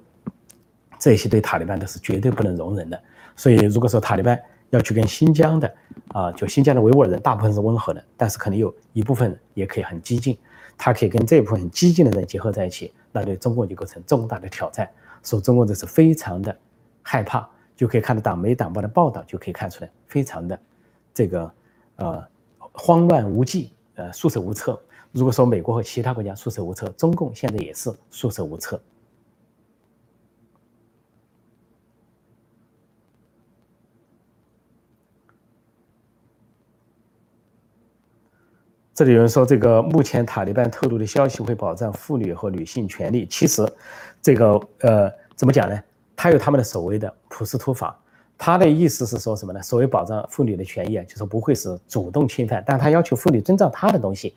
[1.00, 3.02] 这些对塔利班都是绝对不能容忍的，
[3.36, 4.38] 所以如果说塔利班
[4.72, 5.76] 要去跟新疆的
[6.10, 10.38] 啊，就新疆的维吾尔人大部分是温和的，但是可能有一部分也可以很激进，
[10.78, 14.90] 他可以跟这部分激进的人结合在一起，那对中共就构成重大的挑战。
[15.24, 16.56] 所以中共这是非常的
[17.02, 20.58] 害怕，就可以看到党媒党报的报道就可以看出来，非常的
[21.14, 21.52] 这个
[21.96, 22.24] 呃
[22.60, 24.80] 慌乱无计，呃束手无策。
[25.12, 28.80] 如果说美国和其他国家束手无策，中共现在也是束手无策。
[38.98, 43.28] 这里有人说，这个目前塔利班透露的消息会保障妇女和女性权利。
[43.28, 43.64] 其实，
[44.24, 45.80] 这个呃，怎么讲呢？
[46.16, 47.96] 他有他们的所谓的普什图法，
[48.40, 49.62] 他的意思是说什么呢？
[49.62, 54.36] 所谓保障妇女的权益啊，就是不会是主动侵犯，但他要求妇女遵照他的东西，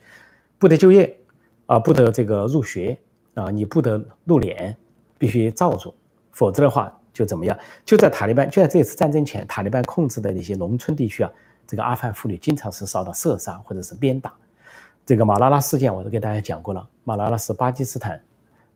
[0.59, 1.17] 不得就业，
[1.65, 2.95] 啊，不得这个入学，
[3.33, 4.77] 啊，你不得露脸，
[5.17, 5.91] 必须罩住，
[6.33, 7.57] 否则的话就怎么样？
[7.83, 11.31] 就在塔利班就在这次战争前，塔利班控制的那些农村地区啊，
[11.65, 14.31] 这个阿富汗妇女经常是遭到射杀或者是鞭打。
[15.05, 16.87] 这个马拉拉事件我都给大家讲过了。
[17.03, 18.21] 马拉拉是巴基斯坦，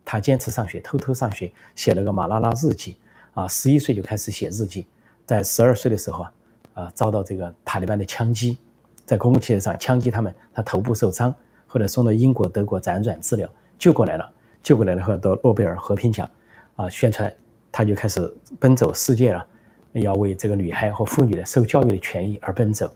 [0.03, 2.97] 他坚持上学，偷偷上学，写了个马拉拉日记
[3.33, 4.88] 啊，十一岁就开始写日记，
[5.25, 6.33] 在十二岁的时候啊，
[6.73, 8.57] 啊遭到这个塔利班的枪击，
[9.05, 11.33] 在公共汽车上枪击他们，他头部受伤，
[11.67, 14.29] 后来送到英国、德国辗转治疗，救过来了，
[14.63, 16.29] 救过来了后得诺贝尔和平奖，
[16.75, 17.31] 啊，宣传
[17.71, 19.45] 他就开始奔走世界了，
[19.93, 22.91] 要为这个女孩和妇女的受教育的权益而奔走。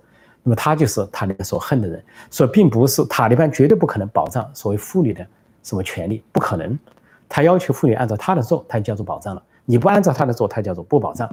[0.49, 5.23] 那么他就是塔利班所恨的人，所以并不是塔利班绝对不可能保障所谓妇女的
[5.61, 6.75] 什么权利，不可能。
[7.29, 11.29] 他要求妇女按照他的做，他就叫做保障了；你不按照他的做，他叫做不保障。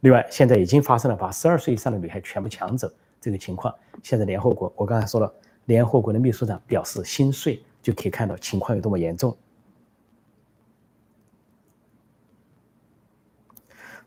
[0.00, 3.74] 另外，现在已经发生了把十二岁以上的女孩全部抢走这个情况。
[4.02, 5.30] 现在联合国，我刚才说了，
[5.66, 9.36] 联合国的秘书长表示心碎，就可以看到情况有多么严重。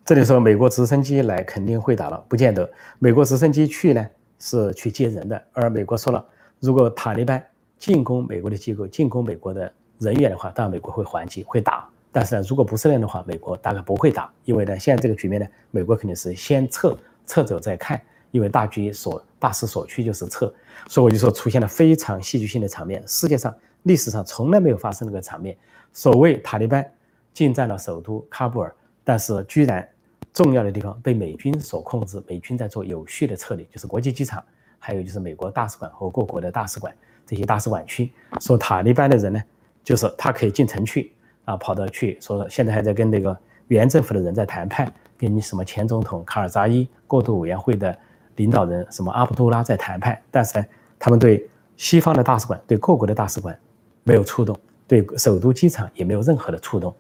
[0.04, 2.68] 这里说美国直升机来肯定会打了，不见得。
[2.98, 4.04] 美国直升机去呢？
[4.40, 6.24] 是去接人的，而美国说了，
[6.60, 7.44] 如果塔利班
[7.78, 11.88] 进攻美国的机构、进攻美国的人员的话，当然美国会还击、会打。
[12.12, 20.54] 但是呢，如果不是那样的话，美国大概不会打，因为呢，现在这个局面呢，美国肯定是先撤，撤走再看，因为大局所大势所趋就是撤。
[20.88, 25.58] 所以我就说出现了非常戏剧性的场面，世界上历史上从来没有发生那个场面。
[25.94, 26.86] 所谓塔利班
[27.34, 28.74] 进占了首都喀布尔，
[29.04, 29.88] 但是居然。
[30.34, 34.44] 重要的地方被美军所控制，美军在做有序的撤离，就是国际机场，
[34.78, 36.94] 还有就是美国大使馆和各国的大使馆
[37.26, 38.12] 这些大使馆区。
[38.40, 39.44] 说塔利班的人呢，
[39.84, 41.12] 就是他可以进城去
[41.46, 43.36] 啊，跑到去说现在还在跟那个
[43.68, 47.98] 原政府的人在谈判，跟你什么前总统卡尔扎伊、过渡委员会的
[48.36, 50.66] 领导人什么阿卜杜拉在谈判，但是呢，
[51.00, 53.58] 他们对西方的大使馆、对各国的大使馆
[54.04, 54.56] 没有触动，
[54.88, 56.96] 对首都机场也没有任何的触动。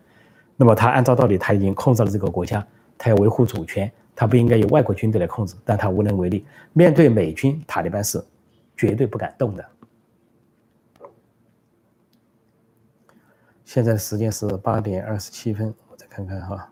[0.56, 2.66] 那么他按照道理，他已经控制了这个国家。
[2.98, 6.46] 他要维护主权，他不应该由外国军队来控制，但他无能为力。
[6.74, 8.24] 面对美军，塔利班是
[8.76, 9.66] 绝对不敢动的。
[13.66, 16.70] 现在时间是八点二十七分，我再看看哈。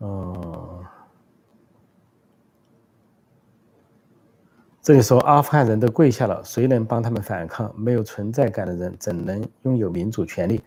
[0.00, 0.84] 嗯，
[4.82, 7.72] 这里说阿富汗人都跪下了，谁能帮他们反抗？
[7.78, 10.60] 没有存在感的人怎能拥有民主权利？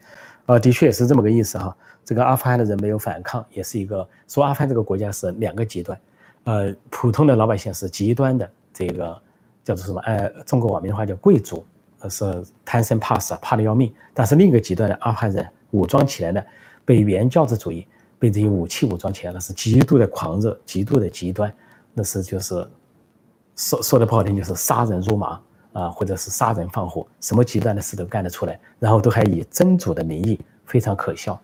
[0.48, 1.76] 呃，的确也是这么个意思哈。
[2.04, 6.00] 这个阿富汗的人没有反抗，也是一个说阿富汗这个国家是两个极端，
[6.44, 9.20] 呃，普通的老百姓是极端的这个
[9.64, 10.00] 叫做什么？
[10.02, 11.66] 呃，中国网民的话叫贵族，
[12.02, 13.92] 呃，是贪生怕死，怕的要命。
[14.14, 16.46] 但是另一个极端的阿富汗人武装起来的，
[16.86, 17.88] 被原教旨主义，
[18.20, 21.52] 被这些武器武装起来了，是极度的狂热，极度的极端，
[21.92, 22.68] 那是就是
[23.56, 25.42] 说说的不好听，就是杀人如麻。
[25.76, 31.40] 啊，或者是杀人放火，什么极端的事都干得出来，然后都还以真主的名义，非常可笑。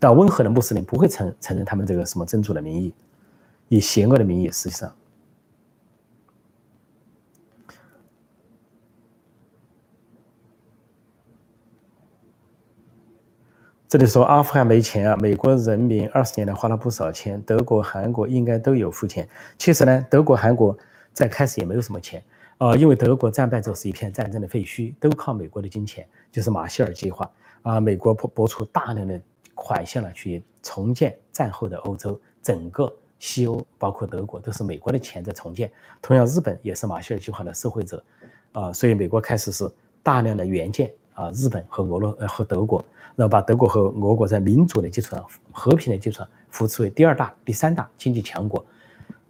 [0.00, 2.92] 但温和的穆斯林不会承承认他们这个什么真主的名义，
[3.68, 4.92] 以邪恶的名义，实际上。
[13.88, 19.28] 这里说阿富汗没钱啊，美国人民二十年来花了不少钱，德国、韩国应该都有付钱。
[19.58, 20.76] 其实呢，德国、韩国
[21.12, 22.20] 在开始也没有什么钱。
[22.60, 27.30] 啊，因为德国战败之后是一片战争的废墟，都靠美国的金钱，就是马歇尔计划
[27.62, 27.80] 啊。
[27.80, 29.18] 美国拨拨出大量的
[29.54, 35.72] 款项了，去重建战后的欧洲，整个西欧包括德国都是美国的钱在重建。
[36.02, 38.04] 同样，日本也是马歇尔计划的受惠者
[38.52, 38.70] 啊。
[38.74, 39.66] 所以，美国开始是
[40.02, 42.84] 大量的援建啊，日本和俄罗呃和德国，
[43.16, 48.62] 然后把德国和俄国在民主的基础上、和平的基础上扶持为第二大、第三大经济强国。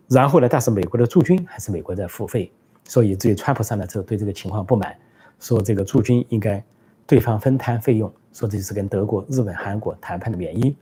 [0.08, 2.50] 然后呢，但是美国的驻军还是美国在付费。
[2.84, 4.96] 所以，至于川普上来之后对这个情况不满，
[5.38, 6.62] 说这个驻军应该
[7.06, 10.74] 对方分摊费用，说这就是跟德国、日本、韩国谈判的原因。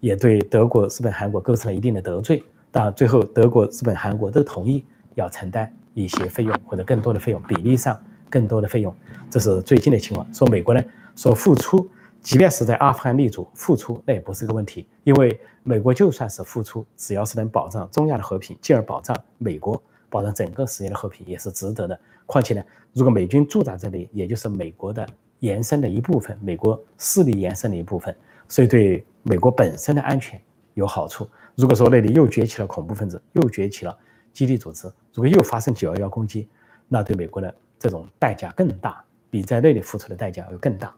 [0.00, 2.44] 也对德国、日本、韩国构成了一定的得罪。
[2.70, 8.94] 当然，最后德国、日本、韩国都同意要承担一些费用或者更多的费用，比例上更多的费用。
[9.30, 10.34] 这是最近的情况。
[10.34, 10.84] 说美国呢，
[11.16, 11.88] 说付出，
[12.20, 19.82] 即便是在阿富汗立足付出，那也不是个问题，因为美国就算是付出，只要是能保障中亚的和平，进而保障美国、
[20.14, 22.00] 保障整个世界的和平，也是值得的。
[22.24, 25.04] 况且呢，如果美军驻扎这里，也就是美国的
[25.40, 28.16] 延伸的一部分，美国势力延伸的一部分，
[28.48, 30.40] 所以对美国本身的安全
[30.74, 31.28] 有好处。
[31.56, 33.98] 如果说那里又崛起了恐怖分子，又崛起了
[34.32, 36.48] 基地组织，如果又发生九幺幺攻击，
[36.86, 39.04] 那对美国的这种代价更大。
[39.30, 40.94] 比在那里付出的代价要更大，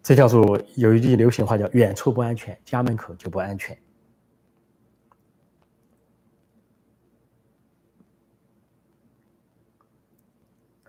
[0.00, 3.76] 这叫做有一句流行话叫“远处不安全，家门口就不安全”。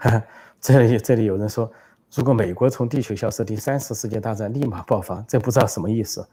[0.60, 1.72] 这里这里有人说，
[2.14, 6.26] 如果美国从地球消失，第三次世界大战立马爆发，这不知道什么意思。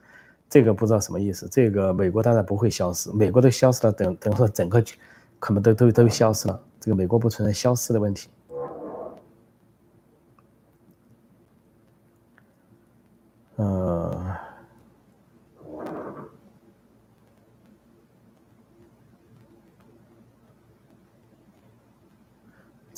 [0.49, 1.49] 这个不知道什么意思。
[1.49, 4.83] 这个美国当然不会消失，美国都消失了，等等说整个
[5.39, 6.61] 可能都都都消失了。
[6.81, 8.29] 这个美国不存在消失的问题。
[13.57, 14.00] 呃，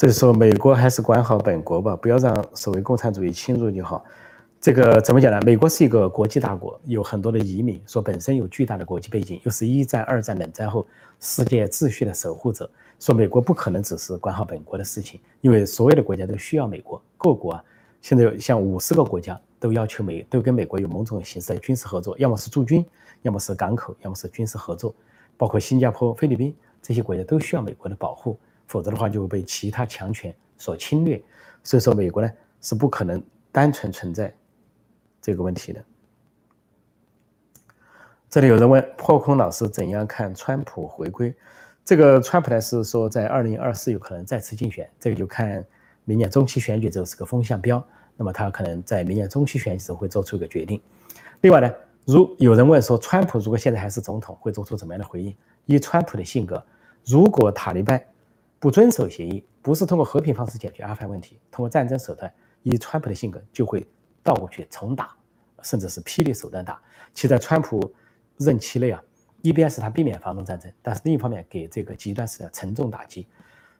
[0.02, 4.04] 这时候美国还是管好本国吧，不要让所谓共产主义侵入就好。
[4.60, 5.40] 这个怎么讲呢？
[5.46, 10.84] 美国是一个国际大国，有很多的移民，说本身有巨大的国际背景，又是一战、二战、冷战后
[11.20, 12.68] 世界秩序的守护者。
[12.98, 17.00] 说美国不可能只是管好本国的事情，因为所有的国家都需要美国。
[17.16, 17.64] 各国啊，
[18.00, 22.84] 现在像五十个国家都要求美，都跟美国有某种形式的军事合作，要么是驻军，
[23.22, 24.92] 要么是港口，要么是军事合作。
[25.36, 28.36] 包括新加坡、菲律宾这些国家都需要美国的保护，
[28.72, 31.22] 否则的话就会被其他强权所侵略。
[31.62, 32.32] 所以说，美国呢
[32.62, 34.34] 是不可能单纯存在
[35.20, 35.84] 这个问题的。
[38.30, 41.34] 这里有人问破空老师怎样看川普回归？
[41.84, 45.62] 这个川普呢是说在二零二四有可能再次竞选，这个就看
[46.06, 47.84] 明年中期选举，这是个风向标。
[48.16, 50.80] 那么他可能在明年中期选举时候会做出一个决定。
[51.42, 51.70] 另外呢，
[52.06, 55.36] 如有人问说川普如果现在还是总统，会做出怎么样的回应？
[55.66, 56.64] 以川普的性格，
[57.04, 58.02] 如果塔利班
[58.62, 63.84] 不遵守协议，不是通过和平方式解决阿富汗问题，通过战争手段，以川普的性格就会
[64.22, 65.12] 倒过去重打，
[65.62, 66.80] 甚至是霹雳手段打。
[67.12, 67.92] 其在川普
[68.38, 69.02] 任期内啊。
[69.40, 73.26] 一边是他避免发动战争，但是另一方面给这个极端势力沉重打击。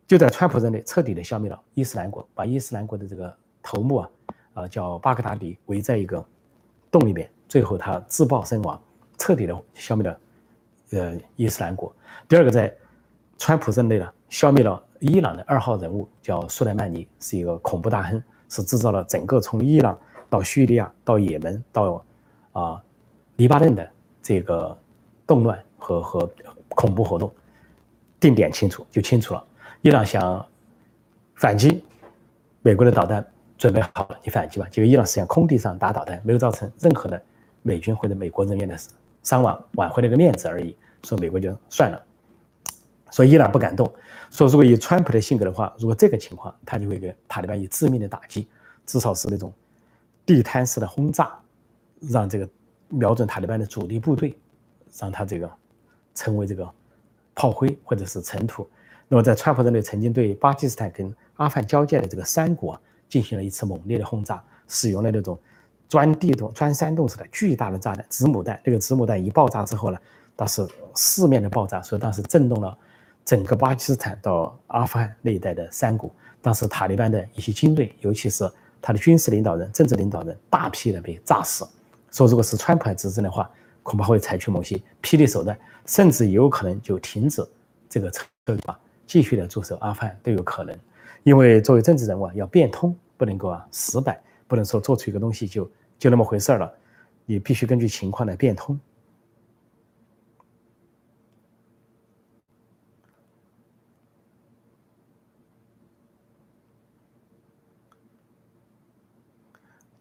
[0.09, 4.11] 就在川普任内，彻底的消灭了伊斯兰国，把伊斯兰国的这个头目啊，
[4.55, 6.27] 啊叫巴格达迪围在一个
[6.90, 8.83] 洞里面，最后他自爆身亡，
[9.18, 10.21] 彻底的消灭了
[10.90, 11.95] 呃伊斯兰国。
[12.27, 12.77] 第二个，在
[13.38, 19.97] 川普任内呢，消灭了伊朗的二号人物，叫苏莱曼尼，是一个恐怖大亨，是制造了整个从伊朗
[20.29, 22.05] 到叙利亚到也门到
[22.53, 22.83] 啊
[23.37, 23.88] 黎巴嫩的
[24.21, 24.77] 这个。
[25.25, 26.31] 动乱和和
[26.68, 27.33] 恐怖活动，
[28.21, 29.42] 定点清楚就清楚了。
[29.81, 30.45] 伊朗想
[31.37, 31.83] 反击，
[32.61, 33.25] 美国的导弹
[33.57, 34.66] 准备好了，你反击吧。
[34.71, 37.23] 结果伊朗实际上空地上打导弹，没有造成任何的
[37.62, 38.77] 美军或者美国人员的
[39.23, 40.77] 伤亡，挽回了个面子而已。
[41.05, 42.03] 所以美国就算了，
[43.12, 43.88] 所以伊朗不敢动。
[44.31, 48.48] 说如果以川普的性格的话，如果这个情况，他就会给塔利班以致命的打击，
[48.85, 49.53] 至少是那种
[50.27, 51.33] 地摊式的轰炸，
[52.01, 52.48] 让这个
[52.88, 54.37] 瞄准塔利班的主力部队。
[55.01, 55.51] 让他这个
[56.14, 56.70] 成为这个
[57.35, 58.68] 炮灰或者是尘土。
[59.09, 62.77] 那么在川普任内，曾经对巴基斯坦跟阿富汗交界的这个山谷
[63.09, 65.38] 进行了一次猛烈的轰炸，使用了那种
[65.88, 68.61] 钻地洞、钻山洞式的巨大的炸弹——子母弹。
[68.62, 69.98] 那个子母弹一爆炸之后呢，
[70.37, 72.77] 当时四面的爆炸，所以当时震动了
[73.24, 76.12] 整个巴基斯坦到阿富汗那一带的山谷。
[76.40, 81.64] 当时塔利班的一些军队，尤其是他的军事领导人、政治领导人，大批的被炸死。
[82.11, 83.48] 说如果是川普执政的话，
[83.85, 85.56] 恐怕会采取某些霹雳手段，
[85.87, 87.46] 甚至有可能就停止
[87.88, 88.58] 这个策略，
[89.06, 90.76] 继续的驻守阿富汗都有可能。
[91.22, 96.72] 因为作为政治人物啊，要变通，不能够啊死板，不能说做出一个东西就就那么回事了，
[97.25, 98.79] 你必须根据情况来变通。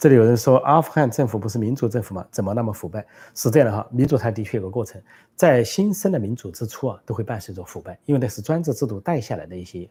[0.02, 2.26] 这里有人说阿富汗政府不是民主政府吗？
[2.32, 3.06] 怎么那么腐败？
[3.36, 5.00] 是这样的哈，民主它的确有个过程，
[5.36, 9.88] 在新生的民主之初啊，都会伴随着腐败，因为那是专制制度带下来的一些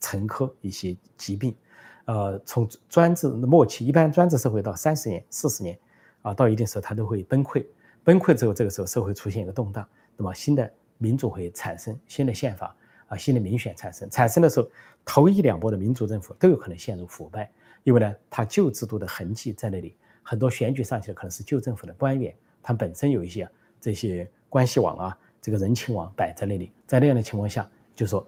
[0.00, 1.56] 沉疴、一些疾病。
[2.04, 5.78] 呃，从专制末期，一般专制社会到三十年、四十年
[6.20, 7.64] 啊，到一定时候它都会崩溃。
[8.02, 14.10] 崩溃之后，这个时候社会出现一个动荡，那么新的民主会产生，新的宪法啊，新的民选产生。
[14.10, 14.68] 产生的时候，
[15.06, 17.50] 头一两波的民主政府都有可能陷入腐败。
[17.84, 23.48] 因为呢，它旧制度的痕迹在那里，很多选举上去的可能是旧政府的官员，他本身有一些
[23.80, 28.26] 这些关系网啊，这个人情网摆在那里，在那样的情况下，就说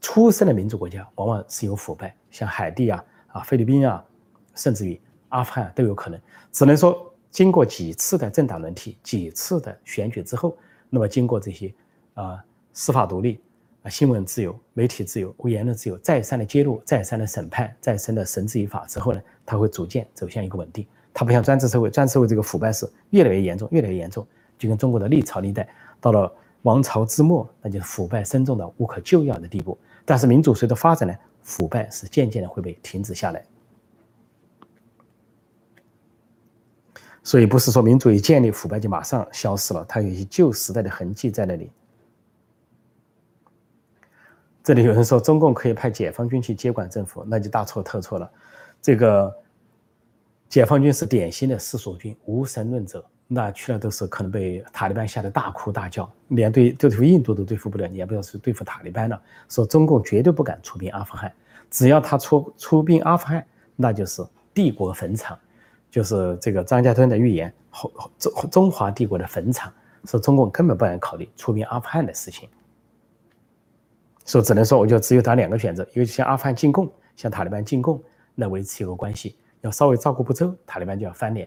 [0.00, 4.04] 出生的民主国家往往是有腐败，像海地啊、啊菲律宾啊，
[4.54, 6.20] 甚至于阿富汗都有可能。
[6.52, 10.56] 只能说经过几次的政党轮替、几次的选举之后，
[10.90, 11.74] 那么经过这些
[12.12, 13.40] 啊司法独立。
[13.84, 20.86] 啊，新闻自由、媒体自由、言论自由再三的揭露、再三的审判、再三的绳之以法之后呢，它会逐渐走向一个稳定。
[21.12, 24.26] 它不像专制社会，专制社会这个腐败是越来越严重、越来越严重，
[24.58, 25.68] 就跟中国的历朝历代
[26.00, 26.32] 到了
[26.62, 29.76] 王朝之末，那就是腐败深重到无可救药的地步。
[30.06, 33.44] 但是民主随着发展呢，腐败是渐渐的会被停止下来。
[37.22, 41.70] 所以不是说民主一建立，腐败就马上消失了，它有一些旧时代的痕迹在那里。
[44.64, 48.28] 这里有人说中共可以派解放军去接管政府， 那就大错特错了。
[48.80, 49.32] 这个
[50.48, 59.20] 解放军是典型的世俗军，无神论者，那去了都是可能被塔利班吓得大哭大叫，连对对付印度都对付不了，你也不要说对付塔利班了。
[59.50, 61.30] 说中共绝对不敢出兵阿富汗，
[61.70, 63.46] 只要他出出兵阿富汗，
[63.76, 65.38] 那就是帝国坟场，
[65.90, 67.52] 就是这个张家墩的预言，
[68.18, 69.70] 中中华帝国的坟场，
[70.06, 72.48] 说中共根本不敢考虑出兵阿富汗的事情。
[74.24, 78.02] 所以只能说，我就只有打两个选择，一个向阿富汗进贡，向塔利班进贡，
[78.36, 79.36] 来维持一个关系。
[79.60, 81.46] 要稍微照顾不周，塔利班就要翻脸。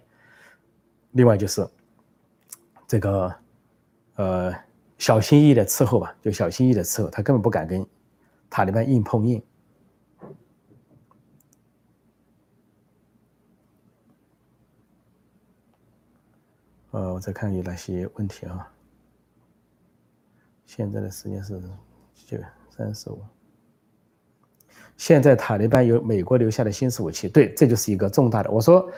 [1.12, 1.68] 另外就是
[2.88, 3.36] 这个
[4.16, 4.54] 呃
[5.00, 7.84] 小心翼翼的伺候吧，就小心翼翼的伺候，他根本不敢跟
[8.48, 9.42] 塔利班硬碰硬。
[16.92, 18.72] 呃，我再看有哪些问题啊？
[20.68, 21.60] 现在的时间是
[22.28, 22.38] 就。
[22.78, 23.20] 三十五。
[24.96, 28.50] 现在塔利班有美国留下的新式武器，对，这就是一个重大的。
[28.50, 28.90] 我说，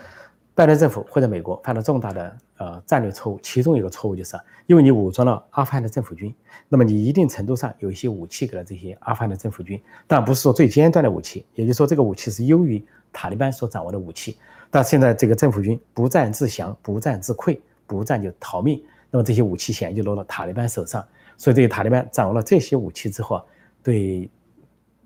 [0.55, 6.33] 拜登政府或者美国犯了重大的呃战略错误，其中一个错误就是，因为你武装了阿富汗的政府军，
[6.69, 14.37] 那么你一定程度上有一些武器给了这些阿富汗的政府军，但不是说最尖端的武器，也就是说这个武器是优于塔利班所掌握的武器。
[14.69, 21.05] 但现在这个政府军不战自降，不战自溃，不战就逃命，那么这些武器显然就落到塔利班手上。
[21.35, 23.43] 所以这个塔利班掌握了这些武器之后啊。
[23.83, 24.29] 对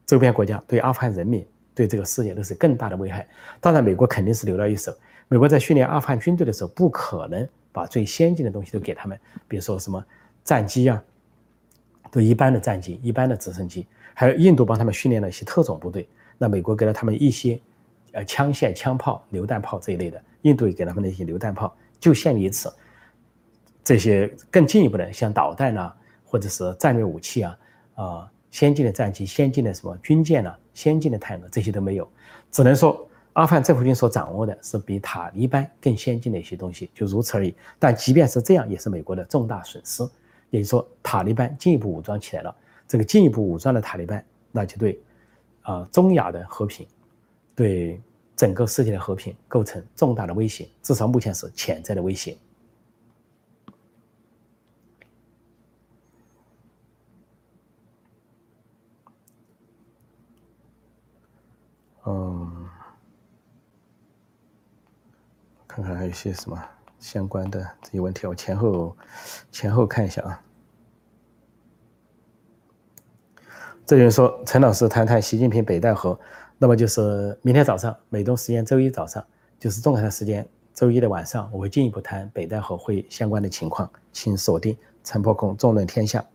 [0.05, 3.27] 周边国家、对阿富汗人民、对这个世界都是更大的危害。
[3.59, 4.93] 当然，美国肯定是留了一手。
[5.27, 10.03] 美国在训练阿富汗军队的时候，不可能把最先进的东西都给他们，比如说什么
[10.43, 11.01] 战机啊，
[12.11, 13.87] 都一般的战机、一般的直升机。
[14.13, 16.07] 还有印度帮他们训练了一些特种部队，
[16.37, 17.59] 那美国给了他们一些
[18.11, 22.71] 呃枪械、枪炮、榴弹炮这一类的，印度也给他们那些榴弹炮，就限于此。
[23.83, 27.57] 这些更进一步的，像导弹啊，或者是战略武器啊，
[27.95, 28.29] 啊。
[28.53, 30.55] 先进的战机、先进的什么军舰呢？
[30.75, 32.07] 先进的坦克这些都没有，
[32.51, 37.55] 只能说阿富汗政府军所掌握的是比塔利班更先进的一些东西，就如此而已。
[37.79, 40.07] 但即便是这样，也是美国的重大损失。
[40.51, 42.55] 也就是说，塔利班进一步武装起来了，
[42.87, 45.01] 这个进一步武装的塔利班，那就对
[45.63, 46.85] 啊中亚的和平，
[47.55, 47.99] 对
[48.35, 52.37] 整个世界的和平构成重大的威胁，至少目前是潜在的威胁。
[65.83, 66.57] 看看还有一些什么
[66.97, 68.95] 相关的这些问题，我前后
[69.51, 70.41] 前后看一下啊。
[73.85, 76.17] 这就是说，陈老师谈谈习近平北戴河，
[76.57, 79.23] 那么就是明天早上美东时间周一早上，
[79.59, 86.25] 就是中国的时间周一的晚上，我会进一步谈北戴河会相关的情况，请锁定陈破空纵论天下。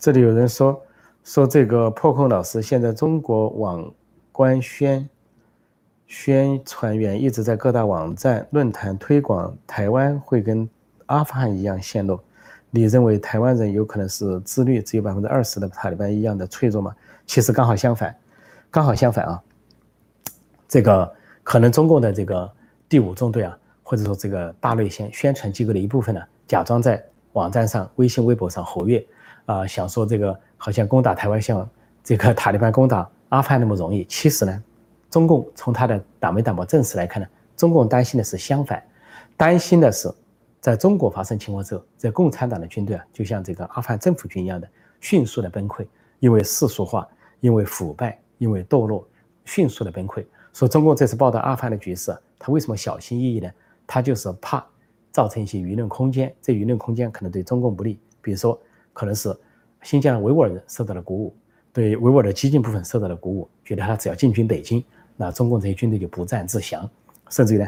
[0.00, 0.82] 这里有人说
[1.24, 3.92] 说这个破空老师，现在中国网
[4.32, 5.06] 官宣
[6.06, 10.66] 宣传员一直在各大网站论坛推广台湾会跟
[11.04, 12.18] 阿富汗一样陷落，
[12.70, 16.96] 你认为台湾人有可能是自律只有百分之二十的塔利班一样的脆弱吗？
[17.26, 18.16] 其实刚好相反，
[18.70, 19.42] 刚好相反啊，
[20.66, 22.50] 这个可能中共的这个。
[22.88, 27.00] 第五纵队啊，或者说这个大内宣宣传机构的一部分呢，假装在
[27.34, 29.06] 网站上、微信、微博上活跃，
[29.50, 31.68] 啊，想说这个好像攻打台湾像
[32.04, 34.04] 这个塔利班攻打阿富汗那么容易。
[34.04, 34.62] 其实呢，
[35.10, 38.80] 中共从他的党没党报正史来看呢，中共担心的是相反，
[39.36, 40.08] 担心的是
[40.60, 44.68] 在中国发生情况之后，这共产党的军队啊，就像这个阿富汗政府军一样的
[45.00, 45.84] 迅速的崩溃，
[46.20, 47.08] 因为世俗化，
[47.40, 49.04] 因为腐败，因为堕落，
[49.44, 50.24] 迅速的崩溃。
[50.52, 53.50] 说中共这次报道阿富汗的局势，他为什么小心翼翼呢？
[53.84, 54.64] 他就是怕
[55.10, 57.98] 造成一些舆论空间，这舆论空间可能对中共不利。
[58.22, 58.56] 比如说，
[58.92, 59.34] 可能是
[59.82, 61.34] 新疆维吾尔人受到了鼓舞，
[61.72, 64.84] 对维吾尔的激进部分受到了鼓舞，觉得他只要进军北京，
[65.16, 66.88] 那中共这些军队就不战自降。
[67.28, 67.66] 甚至于呢，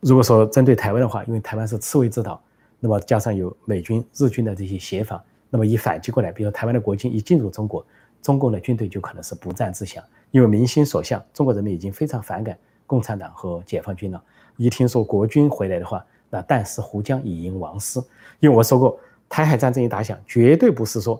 [0.00, 2.40] 如果说针对台湾的话，因为台湾是刺猬之岛，
[2.78, 7.84] 那么加上有美军、日军的这些协防，那么一反击过来，比如台湾的国军一进入中国，
[8.22, 10.02] 中共的军队就可能是不战自降。
[10.30, 12.56] 因为民心所向，中国人民已经非常反感
[12.86, 14.22] 共产党和解放军了。
[14.56, 17.98] 一听说国军回来的话，那但是胡江已迎王师。
[18.38, 19.00] 因为我说过，
[19.30, 21.18] 台海战争一打响，绝对不是说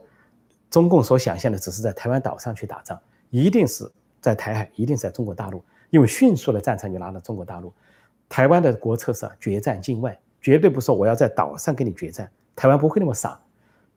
[0.69, 3.01] 中共所想象的只是在台湾岛上去打仗，
[3.31, 3.91] 一定是
[4.21, 5.65] 在台海，一定是在中国大陆。
[5.89, 7.73] 因为迅速的战场就拿到中国大陆，
[8.29, 12.31] 台湾的国策是决战境外，绝对不是说我要在岛上跟你决战。
[12.55, 13.41] 台湾不会那么傻，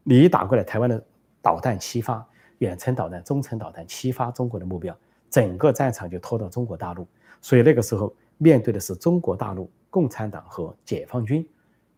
[0.03, 1.03] 你一打过来，台湾的
[1.41, 2.26] 导弹齐发。
[2.59, 4.95] 远程导弹、中程导弹齐发中国的目标，
[5.30, 7.05] 整个战场就拖到中国大陆。
[7.41, 11.45] 所以那个时候面对的是中国大陆共产党和解放军，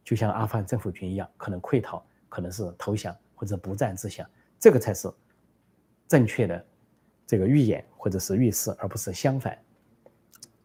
[0.06, 4.26] 就像阿富汗政府军一样，可能溃逃，可能是投降或者不战自降。
[4.60, 5.12] 这个才是
[6.08, 6.66] 正确的
[7.28, 9.58] 这个预演或者是预示，而不是相反。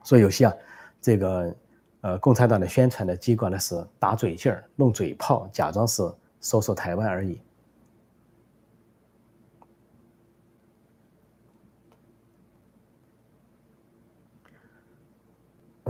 [0.04, 0.54] 所以有些啊，
[1.00, 1.56] 这个
[2.02, 6.02] 呃共产党的宣传的机关呢是打嘴劲儿、弄嘴炮，假装是
[6.40, 7.40] 说说台湾而已。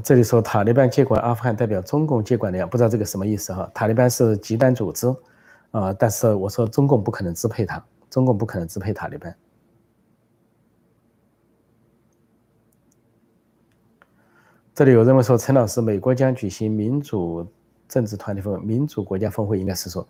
[0.03, 3.71] 这里说塔利班接管阿富汗代表中共接管的呀，不知道这个什么意思哈？
[3.75, 5.09] 塔利班是极端组织，
[5.71, 9.35] 啊，但是我说中共不可能支配他，中共不可能支配塔利班。
[14.75, 17.47] 这里有人问说，陈老师，美国将举行民主
[17.89, 20.07] 政治团体峰，民主国家峰会应该是说，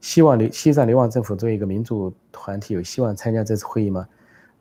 [0.00, 4.06] 希望流西藏流亡政府作为一个民主团体，有希望参加这次会议吗？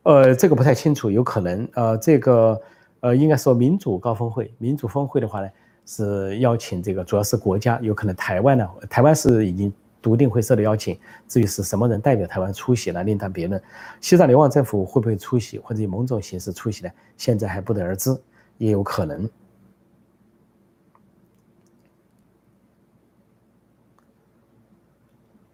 [0.04, 2.62] 呃，这个不太清楚，有可能，呃，这个。
[3.02, 5.50] 呃，应该说民主高峰会，民主峰会的话呢，
[5.86, 10.98] 是邀请这个主要是国家，有可能台湾呢，台湾是已经笃定会受到邀请，
[11.28, 13.62] 至于是什么人代表台湾出席呢，另当别论。
[14.02, 16.92] 西藏流亡政府会不会出席，或者以某种形式出席呢？
[17.18, 18.16] 现在还不得而知，
[18.58, 19.30] 也有可能。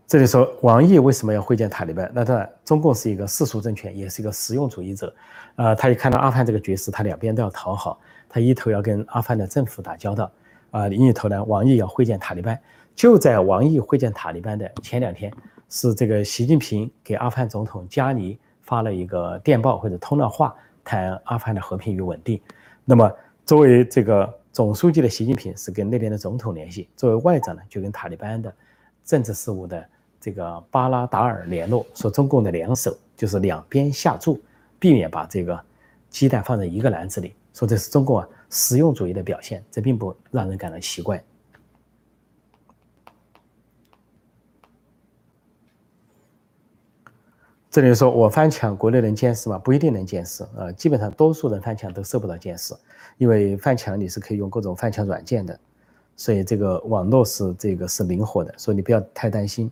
[0.08, 2.10] 这里说王毅为什么要会见塔利班？
[2.14, 5.12] 那当然，中共是一个世俗政权，也是一个实用主义者。
[5.56, 8.00] 呃，他一看到阿富汗这个局势，他两边都要讨好。
[8.30, 10.32] 他一头要跟阿富汗的政府打交道，
[10.70, 12.60] 啊，另一头呢，王毅要会见塔利班。
[12.94, 15.34] 就在王毅会见塔利班的前两天，
[15.70, 20.54] 是这个习近平给阿富汗总统加尼发了一个电报或者通了话，
[20.84, 22.40] 谈阿富汗的和平与稳定。
[22.84, 23.12] 那么，
[23.44, 28.54] 作为这个总书记的习近平是跟那边的总统联系，作为外长呢，就跟塔利班的
[29.04, 29.84] 政治事务的。
[30.26, 34.42] 这个巴拉达尔联络说，中共的两手就是两边下注，
[34.80, 35.64] 避免把这个
[36.10, 37.36] 鸡蛋放在一个篮子里。
[37.54, 41.24] 说这是中共啊实用主义的表现，这并不让人感到奇怪。
[47.70, 49.60] 这里说我翻墙，国内能监视吗？
[49.60, 52.74] 不一定能监视啊，基本上多数人翻墙都受不到监视，
[53.20, 55.60] 因为翻墙你是可以用各种翻墙软件的，
[56.16, 59.72] 所以这个网络是这个是灵活的，所以你不要太担心。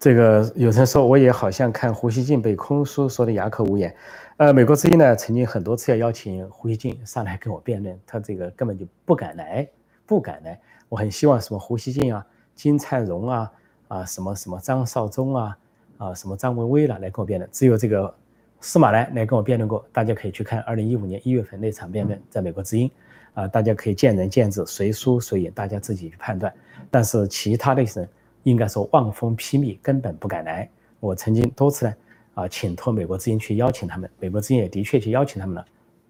[0.00, 3.92] 这个有人说，我也好像看胡锡进被空叔说的哑口无言。
[4.36, 9.68] 呃，美国之音呢，曾经很多次要邀请胡锡进上来跟我辩论，他这个根本就不敢来，
[10.06, 10.56] 不敢来。
[10.88, 12.24] 我很希望什么胡锡进啊、
[12.54, 13.52] 金灿荣啊、
[13.88, 15.58] 啊什么什么张绍忠啊、
[15.96, 18.14] 啊什么张文威了来跟我辩论，只有这个
[18.60, 19.84] 司马南来跟我辩论过。
[19.92, 22.88] 大家可以去看二零一五年一月份那场辩论，在美国之音，
[23.34, 26.54] 啊，大家可以见仁见智，谁输谁赢，大家自己去判断。
[26.88, 28.08] 但是其他的人。
[28.42, 30.68] 应该说望风披靡，根本不敢来。
[31.00, 31.94] 我曾经多次呢，
[32.34, 35.64] 啊，请托美国之音去邀请他们，美国之音也的确去邀请他们了，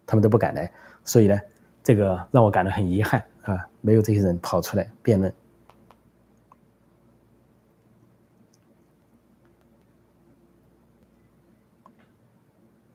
[0.06, 0.70] 他们都不敢来。
[1.04, 1.38] 所以呢，
[1.82, 5.34] 这个让我感到很遗憾啊，没有这些人跑出来辩论。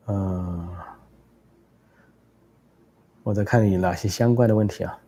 [0.05, 0.69] 嗯，
[3.23, 4.99] 我再看有哪些相关的问题啊。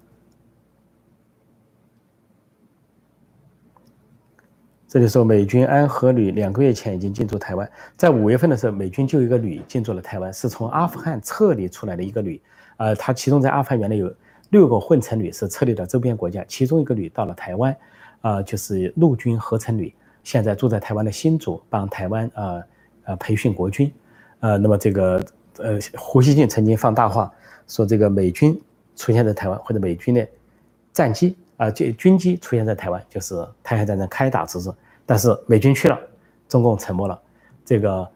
[4.96, 12.42] 这里说，美军安和旅两个月前已经进驻台湾，在五月份的时候，美军就一个旅进驻了台湾，是从阿富汗撤离出来的一个旅。
[12.78, 14.10] 呃，他其中在阿富汗原来有
[14.52, 17.76] 六个混成旅是撤离到周边国家，其中一个旅到了台湾，
[18.22, 19.94] 啊，就是陆军合成旅，
[20.24, 22.64] 现在住在台湾的新竹，帮台湾呃
[23.04, 23.92] 呃培训国军。
[24.40, 25.22] 呃，那么这个
[25.58, 27.30] 呃胡锡进曾经放大话
[27.68, 28.58] 说，这个美军
[28.96, 30.26] 出现在台湾或者美军的
[30.94, 34.74] 战机啊，这军机出现在台湾，就是台海战争开打之日。
[35.06, 36.00] 但是美军去了，
[36.48, 37.22] 中共沉默了。
[37.64, 38.12] 这个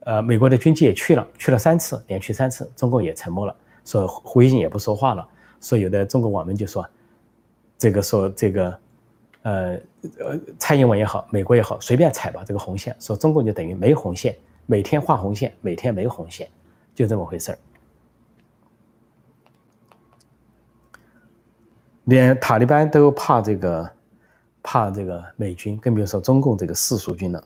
[0.00, 5.26] 呃，美国的军机也去了，去了三次，连去三次，中共也沉默了，说胡锡进也不说话了。
[5.58, 6.86] 所以有的中国网民就说，
[7.78, 8.78] 这个说这个，
[9.42, 9.72] 呃
[10.18, 16.48] 呃，蔡英文也好，美国也好，随便踩吧这个红线，说中共就等于没红线，每天画红线，每天没红线，
[16.94, 17.58] 就这么回事儿。
[22.04, 23.90] 连塔利班都怕这个，
[24.68, 27.44] 怕这个美军，更别说中共这个世俗军了。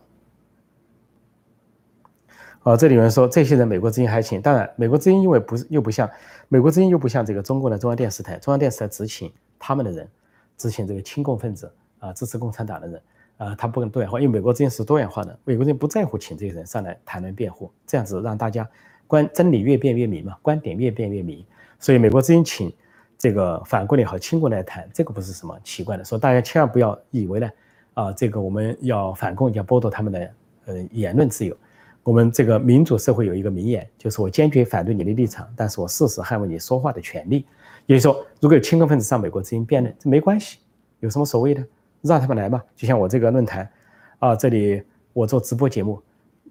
[2.63, 6.09] 哦，这里有人说这些人美国之音还请，当然美国之音因为不是又不像
[6.49, 10.09] 美国之音又不像这个中共的中央电视台，中央电视台只请他们的人，
[10.57, 13.03] 只请这个亲共分子啊，支持共产党的人
[13.37, 18.67] 啊，他不能多元化，因为美国之音是多元化的，美国人不在乎请这些人上来谈论辩护，这样子让大家
[19.07, 21.45] 观真理越辩越明嘛，观点越辩越明，
[21.79, 22.73] 所以美国之音请
[23.21, 27.51] 这个反共也好，亲共来谈，这个不是什么奇怪的，说大家千万不要以为呢
[27.93, 30.31] 啊，这个我们要反共要剥夺他们的
[30.65, 31.55] 呃言论自由。
[32.03, 37.45] 我们这个民主社会有一个名言，就是我坚决反对你的立场，但是我誓死捍卫你说话的权利。
[37.85, 40.61] 也就是说，如果有亲共分子上美国之音辩论，这没关系，
[41.01, 41.63] 有什么所谓的？
[42.01, 42.63] 让他们来嘛。
[42.75, 43.71] 就像我这个论坛，
[44.19, 46.01] 啊，这里我做直播节目，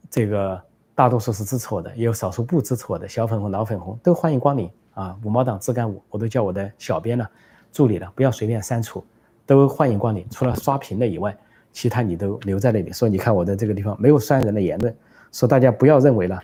[0.07, 0.61] 这个
[0.93, 4.69] 大多数是支持我的，也有少数不支持我的，小粉红、老粉红都欢迎光临
[4.99, 5.17] 啊。
[5.23, 7.27] 五毛党自干五，我都叫我的小编呢、
[7.71, 9.03] 助理了，不要随便删除，
[9.45, 10.25] 都欢迎光临。
[10.29, 11.35] 除了刷屏的以外，
[11.71, 12.91] 其他你都留在那里。
[12.91, 14.95] 说你看我的这个地方没有删人的言论。
[15.31, 16.41] 说大家不要认为了，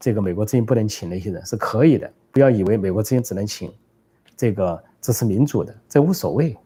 [0.00, 3.72] 这个美国之音不能请那些人是可以的，不要以为美国之音只能请
[4.36, 6.56] 这个支持民主的，这无所谓。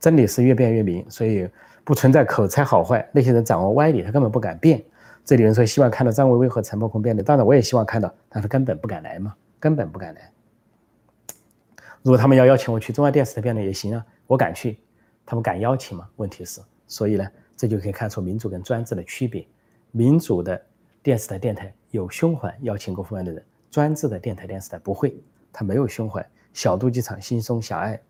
[0.00, 1.48] 真理是越辩越明，所以
[1.84, 3.08] 不存在口才好坏。
[3.12, 4.82] 那些人掌握歪理，他根本不敢辩。
[5.28, 10.32] 这里人说希望看到张维维和陈伯空辩论，当然我也希望看到，但是根本不敢来嘛，根本不敢来。
[12.02, 14.78] 如果他们要邀请我去中央电视台辩论也行啊，我敢去，
[15.26, 16.08] 他们敢邀请吗？
[16.16, 19.46] 问题是，所以呢，这就可以看出民主跟专制的区别。
[19.90, 20.58] 民主的
[21.02, 25.14] 电视台、电台有胸怀邀请各方面的人，专制的电台、电视台不会，
[25.52, 28.00] 他没有胸怀，小肚鸡肠，心胸狭隘。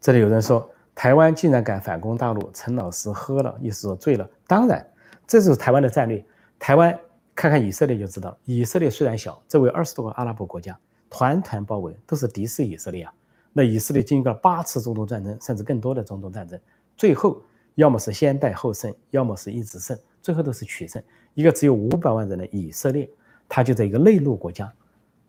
[0.00, 0.68] 这里有人说，
[0.98, 4.28] 台湾竟然敢反攻大陆，陈老师喝了，意思说醉了。
[4.48, 4.84] 当然，
[5.28, 6.24] 这就是台湾的战略。
[6.58, 6.98] 台湾
[7.36, 10.76] 看看以色列就知道，以色列虽然小，周围二十多个阿拉伯国家
[11.08, 13.12] 团团包围，都是敌视以色列啊。
[13.52, 16.58] 那以色列经历了八次中东战争，甚至更多的中东战争，
[16.96, 17.40] 最后。
[17.76, 21.00] 要么是先败后胜，要么是一直胜，最后都是取胜。
[21.34, 23.08] 一个只有五百万人的以色列，
[23.48, 24.68] 它就在一个内陆国家，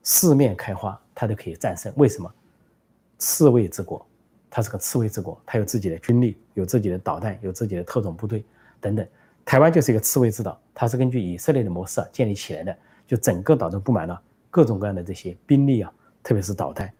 [0.01, 1.93] 四面开花，它都可以战胜。
[1.95, 2.33] 为什么？
[3.19, 4.03] 刺猬之国，
[4.49, 8.43] 它是个刺猬之国，它有自己的军力，有自己的导弹，有自己的特种部队
[8.79, 9.07] 等等。
[9.45, 12.77] 台湾就是一个刺猬之岛，它是根据以色列的模式建立起来的，
[13.07, 15.91] 就整个岛都布满了各种各样的这些兵力啊，
[16.23, 16.91] 特别是导弹，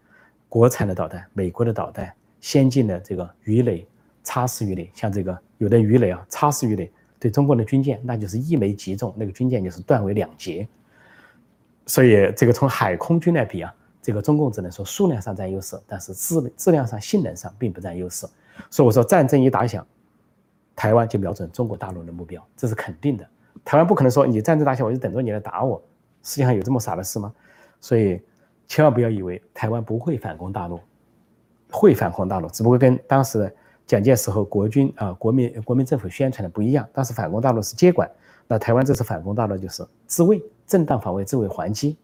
[0.48, 3.86] 国产的导弹，美国的导弹，先进的这个鱼雷。
[4.22, 10.68] 擦式鱼雷，像这个有的鱼雷啊，擦式鱼雷对中国的军舰，那就是一枚击中，那个军舰就是断为两截。
[11.88, 18.28] 所以这个从海空军来比啊，这个中共只能说数量上占优势，但是质质量上、性能上并不占优势。
[18.70, 19.86] 所以我说战争一打响，
[20.76, 23.28] 台湾就瞄准中国大陆的目标，这是肯定的。
[23.64, 25.82] 台湾不可能说你战争打响我就等着你来打我，
[26.24, 27.34] 世界上有这么傻的事吗？
[27.82, 28.22] 所以
[28.68, 30.80] 千万不要以为台湾不会反攻大陆，
[31.72, 33.54] 会反攻大陆，只不过跟当时。
[33.90, 36.88] 蒋介石和国军啊，国民国民政府宣传的不一样。
[36.94, 38.08] 当时反攻大陆是接管，
[38.48, 41.98] 那台湾这次反攻大陆就是自卫，正当防卫，自卫还击。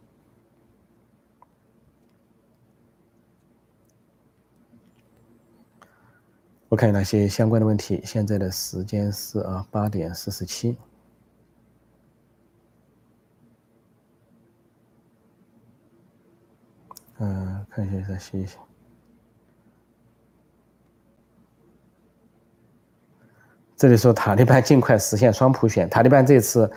[6.76, 8.02] 我看哪些相关的问题。
[8.04, 10.76] 现在的时间是啊八点四十七。
[17.20, 18.60] 嗯，看一下再写一下。
[23.78, 25.90] 这里说塔利班尽快实现双普选。
[25.90, 26.70] 塔利班这次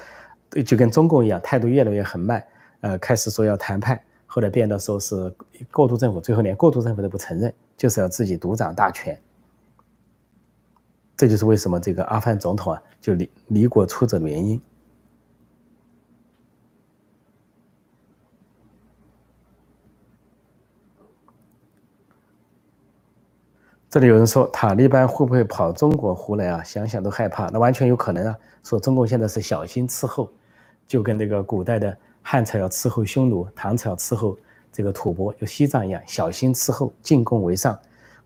[0.64, 2.46] 就跟中共一样，态度越来越很慢。
[2.82, 5.34] 呃，开始说要谈判，后来变得说是
[5.72, 9.20] 过渡政府，最后连过渡政府都不承认，就是要自己独掌大权。
[11.18, 14.58] 这就是为什么这个阿富汗总统啊就离离国出走的原因。
[23.90, 26.62] 这里有人说塔利班会不会跑中国湖来啊？
[26.62, 27.48] 想想都害怕。
[27.48, 28.38] 那完全有可能啊！
[28.62, 30.30] 说中共现在是小心伺候，
[30.86, 34.38] 就跟那个古代的汉朝要伺候匈奴，唐朝要伺候
[34.70, 37.76] 这个吐蕃，就西藏一样，小心伺候，进贡为上。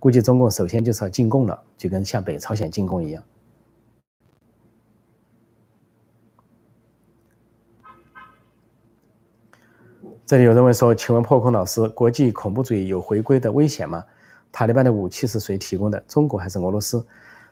[0.03, 3.23] 估计中共首先就是要进贡了，就跟向北朝鲜进贡一样。
[10.27, 14.05] 这里有人问说：“请问破空老师，国际恐怖主义有回归的危险吗？”
[14.51, 16.03] 塔利班的武器是谁提供的？
[16.09, 17.07] 中国还是俄罗斯？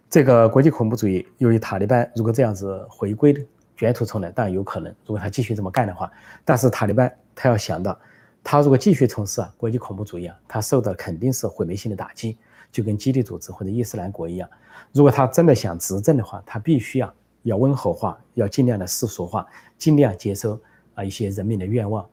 [0.09, 3.33] 这个国际恐怖主义，由于塔利班如果这样子回归
[3.77, 4.93] 卷土重来，当然有可能。
[5.07, 6.11] 如果他继续这么干的话，
[6.45, 7.97] 但是塔利班他要想到，
[8.43, 12.37] 他如果继续从事啊国际恐怖主义啊，他受到肯定是毁灭性的打击，
[12.73, 14.49] 就跟基地组织或者伊斯兰国一样。
[14.93, 19.47] 如果他真的想执政的话，他必须啊要温和化，要尽量的世俗化，
[19.79, 20.59] 尽量接收
[20.95, 22.05] 啊一些人民的愿望。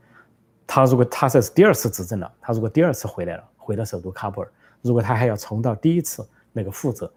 [0.65, 4.51] 他如果他这是第二次执政了，他如果第二次回来了，回到首都喀布尔，
[4.81, 7.11] 如果他还要重蹈第一次那个覆辙。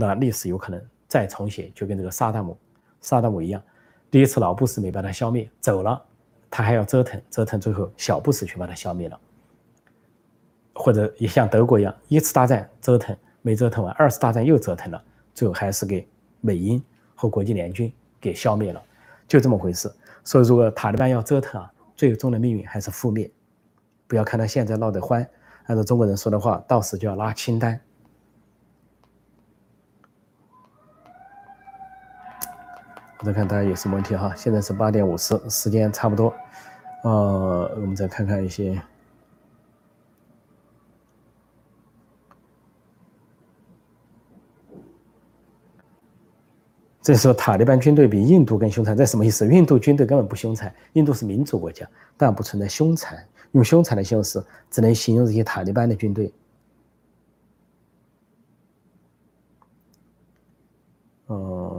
[0.00, 2.56] 那历史有可能再重写，就跟这个萨达姆、
[3.00, 3.60] 萨达姆一样，
[4.12, 6.00] 第一次老布什没把他消灭，走了，
[6.50, 9.20] 他还要折腾，折腾，最后小布什去把他消灭了，
[10.74, 15.02] 或者也像德国一样，一次大战折腾没折腾完，二次大战又折腾了，
[15.34, 16.08] 最后还是给
[16.40, 16.82] 美英
[17.14, 18.82] 和国际联军给消灭了，
[19.26, 19.90] 就这么回事。
[20.24, 23.30] 所以，如果塔利班要折腾啊，最终的命运还是覆灭。
[24.06, 25.28] 不要看他现在闹得欢，
[25.66, 27.78] 按照中国人说的话，到时就要拉清单。
[33.20, 36.32] 我再看大家有什么问题哈，现在是八点五十，时间差不多，
[37.02, 38.80] 呃，我们再看看一些。
[47.02, 49.48] 这时候塔利班军队比印度更凶残，这什么意思？
[49.48, 53.18] 印度军队根本不凶残，印度是民主国家，当然不存在凶残。
[53.52, 56.32] 用凶残来形容词，只能形容这些塔利班的军队。
[61.26, 61.77] 哦。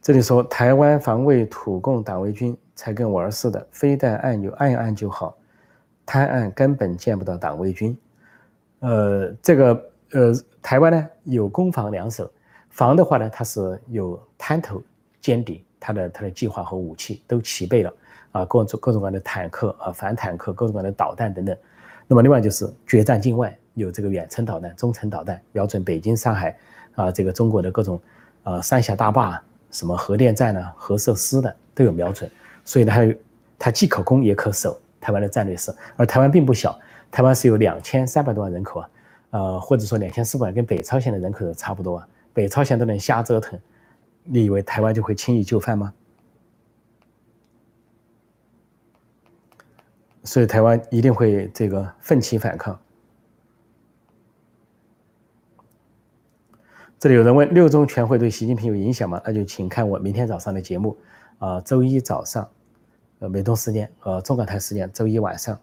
[0.00, 5.36] 这里说台湾防卫土共党卫军才跟玩似的，飞弹按钮按一按就好，
[6.06, 7.96] 贪按根本见不到党卫军。
[8.80, 10.32] 呃，这个呃，
[10.62, 12.30] 台湾呢有攻防两手，
[12.70, 14.80] 防的话呢，它是有滩头
[15.20, 17.92] 歼敌，它的它的计划和武器都齐备了
[18.30, 21.54] 啊，各种各种各样的坦克啊，反坦克，各种各样的导弹等等。
[22.06, 26.56] 那么另外就是决战境外，有这个远程导弹、中程导弹，瞄准北京、上海
[26.94, 28.00] 啊，这个中国的各种
[28.44, 29.42] 啊三峡大坝。
[29.70, 30.72] 什么核电站呢？
[30.76, 32.30] 核设施的都有瞄准，
[32.64, 33.14] 所以，它
[33.58, 34.80] 它既可攻也可守。
[35.00, 36.76] 台湾的战略是，而台湾并不小，
[37.10, 38.90] 台湾是有两千三百多万人口啊，
[39.30, 42.08] 呃，或者说两千四百万，跟北朝鲜的人口差不多啊。
[42.34, 43.58] 北朝鲜都能瞎折腾，
[44.24, 45.94] 你以为台湾就会轻易就范吗？
[50.24, 52.78] 所以台湾一定会这个奋起反抗。
[56.98, 59.22] 这里有人问六中全会对习近平有影响吗？
[59.24, 60.98] 那就请看我明天早上的节目，
[61.38, 62.48] 啊，周一早上，
[63.20, 65.56] 呃，美东时间和中港台时间，周一晚上。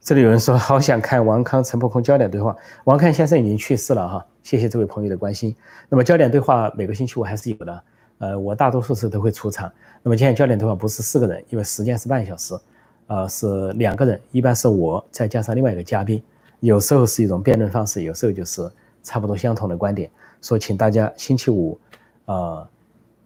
[0.00, 5.56] 这里有人说 好想看王康陈破空焦点对话，王康先生已经去世了哈，谢谢这位朋友的关心。
[5.88, 7.82] 那么焦点对话每个星期五还是有的。
[8.18, 9.70] 呃，我大多数时候都会出场。
[10.02, 12.58] 那么今天焦点对话不是四个人，因为时间是半小时，
[13.06, 16.22] 呃，是两个人，一般是我再加上另外一个嘉宾。
[16.60, 18.68] 有时候是一种辩论方式，有时候就是
[19.02, 20.10] 差不多相同的观点。
[20.42, 21.78] 说请大家星期五，
[22.26, 22.68] 呃，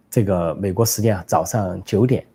[0.09, 2.25] 这个美国时间啊早上九点，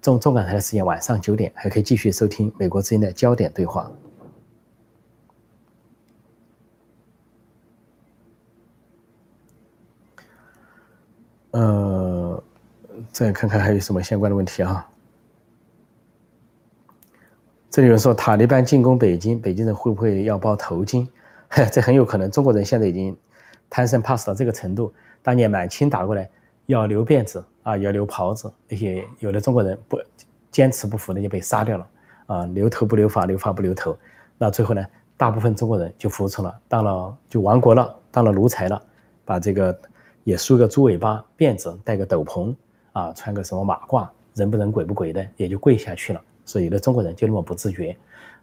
[0.00, 3.90] 中中港台的时间晚上九点，还可以继续收听美国之音的焦点对话。
[11.52, 11.89] 呃，
[13.12, 14.88] 再看看还有什么相关的问题啊？
[17.70, 21.06] 这里有人说塔利班进攻北京，北京人会不会要包头巾？
[21.72, 22.30] 这很有可能。
[22.30, 23.16] 中国人现在已经
[23.68, 24.92] 贪生怕死到这个程度。
[25.22, 26.30] 当年满清打过来，
[26.66, 29.98] 要留辫子啊，要留袍子，那些有的中国人不
[30.50, 31.86] 坚持不服的就被杀掉了
[32.26, 33.96] 啊，留头不留发，留发不留头。
[34.38, 34.86] 那最后呢，
[35.16, 38.80] 大部分中国人就服从了，当了就亡国了，当了奴才了，
[39.24, 39.76] 把这个。
[40.22, 42.54] 也梳个猪尾巴辫子，戴个斗篷
[42.92, 46.22] 啊，穿个什么马褂，人不人鬼不鬼的，也就跪下去了。
[46.44, 47.96] 所以有的中国人就那么不自觉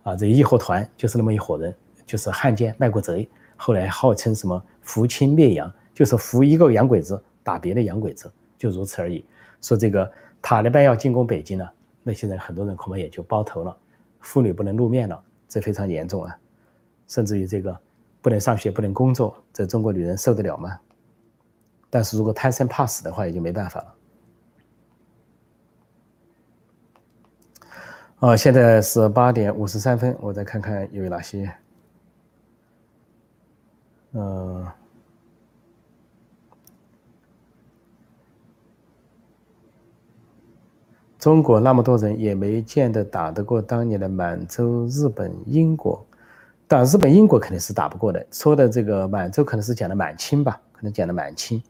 [0.04, 1.76] 啊，这义和团就是那么一伙人，
[2.06, 9.26] 就是汉奸卖国贼，后来号称什么扶清灭洋，就是扶一个洋鬼子打别的洋鬼子，就如此而已。
[9.62, 10.10] 说这个
[10.41, 11.68] 塔利班要进攻北京呢，
[12.04, 13.76] 那些人很多人恐怕也就包头了，
[14.22, 16.38] 妇女不能露面了，这非常严重啊，
[17.08, 17.78] 甚至于这个
[18.22, 20.80] 不能上学不能工作，这中国女人受得了吗？
[21.89, 23.95] 但是如果贪生怕死的话，也就没办法了。
[28.20, 31.53] 啊，现在是八点五十三分，我再看看有哪些。
[34.13, 34.65] 嗯，
[41.20, 46.03] 中国那么多人，也没见得打得过当年的满洲、日本、英国。
[46.68, 48.26] 打日本、英国肯定是打不过的。
[48.32, 51.61] 说的这个满洲，可能是讲的满清吧，可能讲的满清。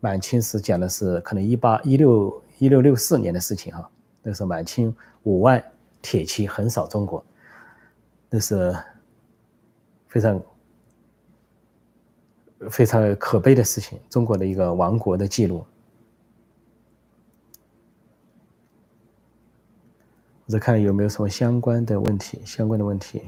[0.00, 3.88] 满清是讲的是可能一八一六一六六四年的事情哈。
[4.22, 5.64] 那时候满清五万
[6.00, 7.24] 铁骑横扫中国，
[8.30, 8.74] 那是
[10.08, 10.42] 非常
[12.70, 15.64] 非常可悲的事情，中国的一个亡国的记录。
[20.46, 23.22] 我再看有没有什么相关的问题，相关的问题。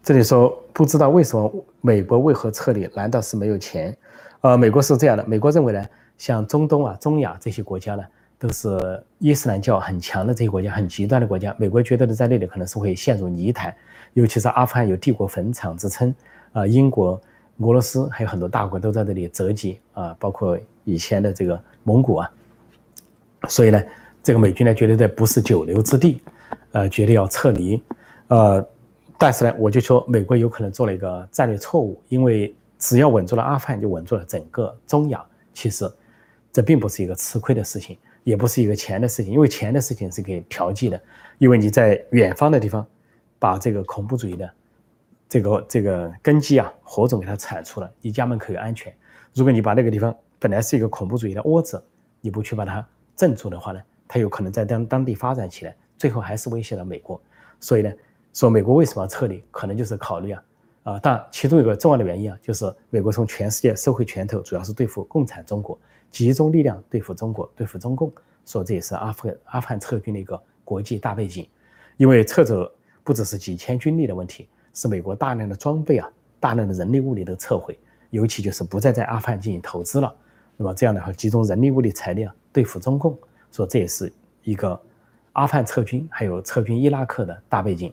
[0.00, 2.86] 这里说不知道为什么美国为何撤离？
[2.94, 3.96] 难道是没有钱？
[4.42, 5.84] 呃，美国是这样的，美国认为呢，
[6.18, 8.04] 像中东啊、中亚这些国家呢，
[8.38, 11.54] 都是伊斯兰教很强的这些国家，很极端的国家。
[11.58, 13.74] 美国觉得呢，在那里可能是会陷入泥潭，
[14.12, 16.14] 尤其是阿富汗有帝国坟场之称
[16.52, 17.20] 啊，英国、
[17.58, 21.60] 俄罗斯还有很多大国都在这里折戟啊，包括以前的这个。
[21.86, 22.30] 蒙古啊，
[23.46, 23.78] 所以呢，
[24.22, 26.22] 这个美军呢觉得这不是久留之地，
[26.72, 27.82] 呃，觉得要撤离，
[28.28, 28.66] 呃，
[29.18, 35.22] 但是呢，我就说美国有可能做了一个战略错误，因为只要稳住了阿富汗，就稳住了整个中亚。
[35.52, 35.86] 其实
[36.54, 41.02] 这并不是一个吃亏的事情，也不是一个钱的事情，因为钱的事情是可以调剂的，
[41.38, 42.86] 因为你在远方的地方
[43.40, 44.54] 把这个恐怖主义的
[45.28, 48.94] 这个这个根基啊火种给它铲除了，你家门口有安全。
[49.32, 51.82] 如果你把那个地方，本来是一个恐怖主义的窝子，
[52.20, 52.86] 你不去把它
[53.16, 57.20] 镇住的话呢，它有可能在当当地发展起来，最后还是威胁了美国。
[57.58, 57.92] 所以呢，
[58.32, 60.44] 说美国为什么要撤离，可能就是考虑啊，
[60.84, 65.76] 啊，但其中有个重要的原因啊，就是美国从全世界收回拳头，主要是对付共产中国，
[66.14, 68.12] 集中力量对付中国，对付中共。
[68.46, 71.48] 说这也是阿富阿富汗撤军的一个国际大背景，
[71.96, 72.70] 因为撤走
[73.02, 76.08] 不只是几千军力的问题，是美国大量的装备啊，
[76.38, 77.76] 大量的人力物力都撤回，
[78.10, 80.14] 尤其就是不再在阿富汗进行投资了。
[80.56, 83.18] 那么这样的话，集中人力、物力、财力啊，对付中共，
[83.50, 84.12] 说这也是
[84.44, 84.80] 一个
[85.32, 87.92] 阿富汗撤军，还有撤军伊拉克的大背景。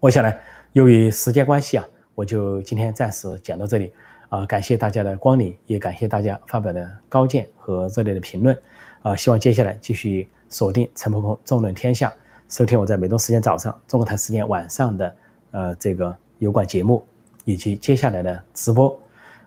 [0.00, 0.34] 我想呢，
[0.72, 1.86] 由于时间关系啊，
[2.16, 3.92] 我就今天暂时讲到这里
[4.28, 8.56] 啊，感谢大家的光临，也感谢大家发表的高见和热烈的评论
[9.02, 12.12] 啊，希望接下来继续锁定陈鹏空纵论天下，
[12.48, 15.16] 收听我在美东时间早上、中国台时间晚上的
[15.50, 17.06] 呃这个有关节目，
[17.44, 18.98] 以及接下来的直播。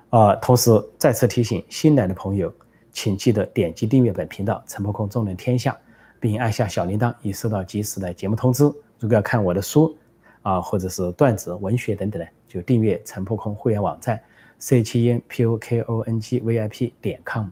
[0.09, 2.53] 啊，同时再次提醒新来的朋友，
[2.91, 5.77] 请记得点击订阅本频道“陈破空纵论天下”，
[6.19, 8.63] 并按下小铃铛，以收到及时的节目通知。
[8.99, 9.95] 如果要看我的书，
[10.41, 14.19] 啊，或者是段子、文学等等的，就订阅陈破空会员网站
[14.61, 17.47] c 七 n p o k o n g v i p 点 com。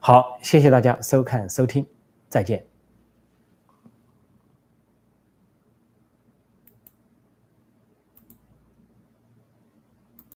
[0.00, 1.84] 好，谢谢大家收看收听，
[2.28, 2.71] 再见。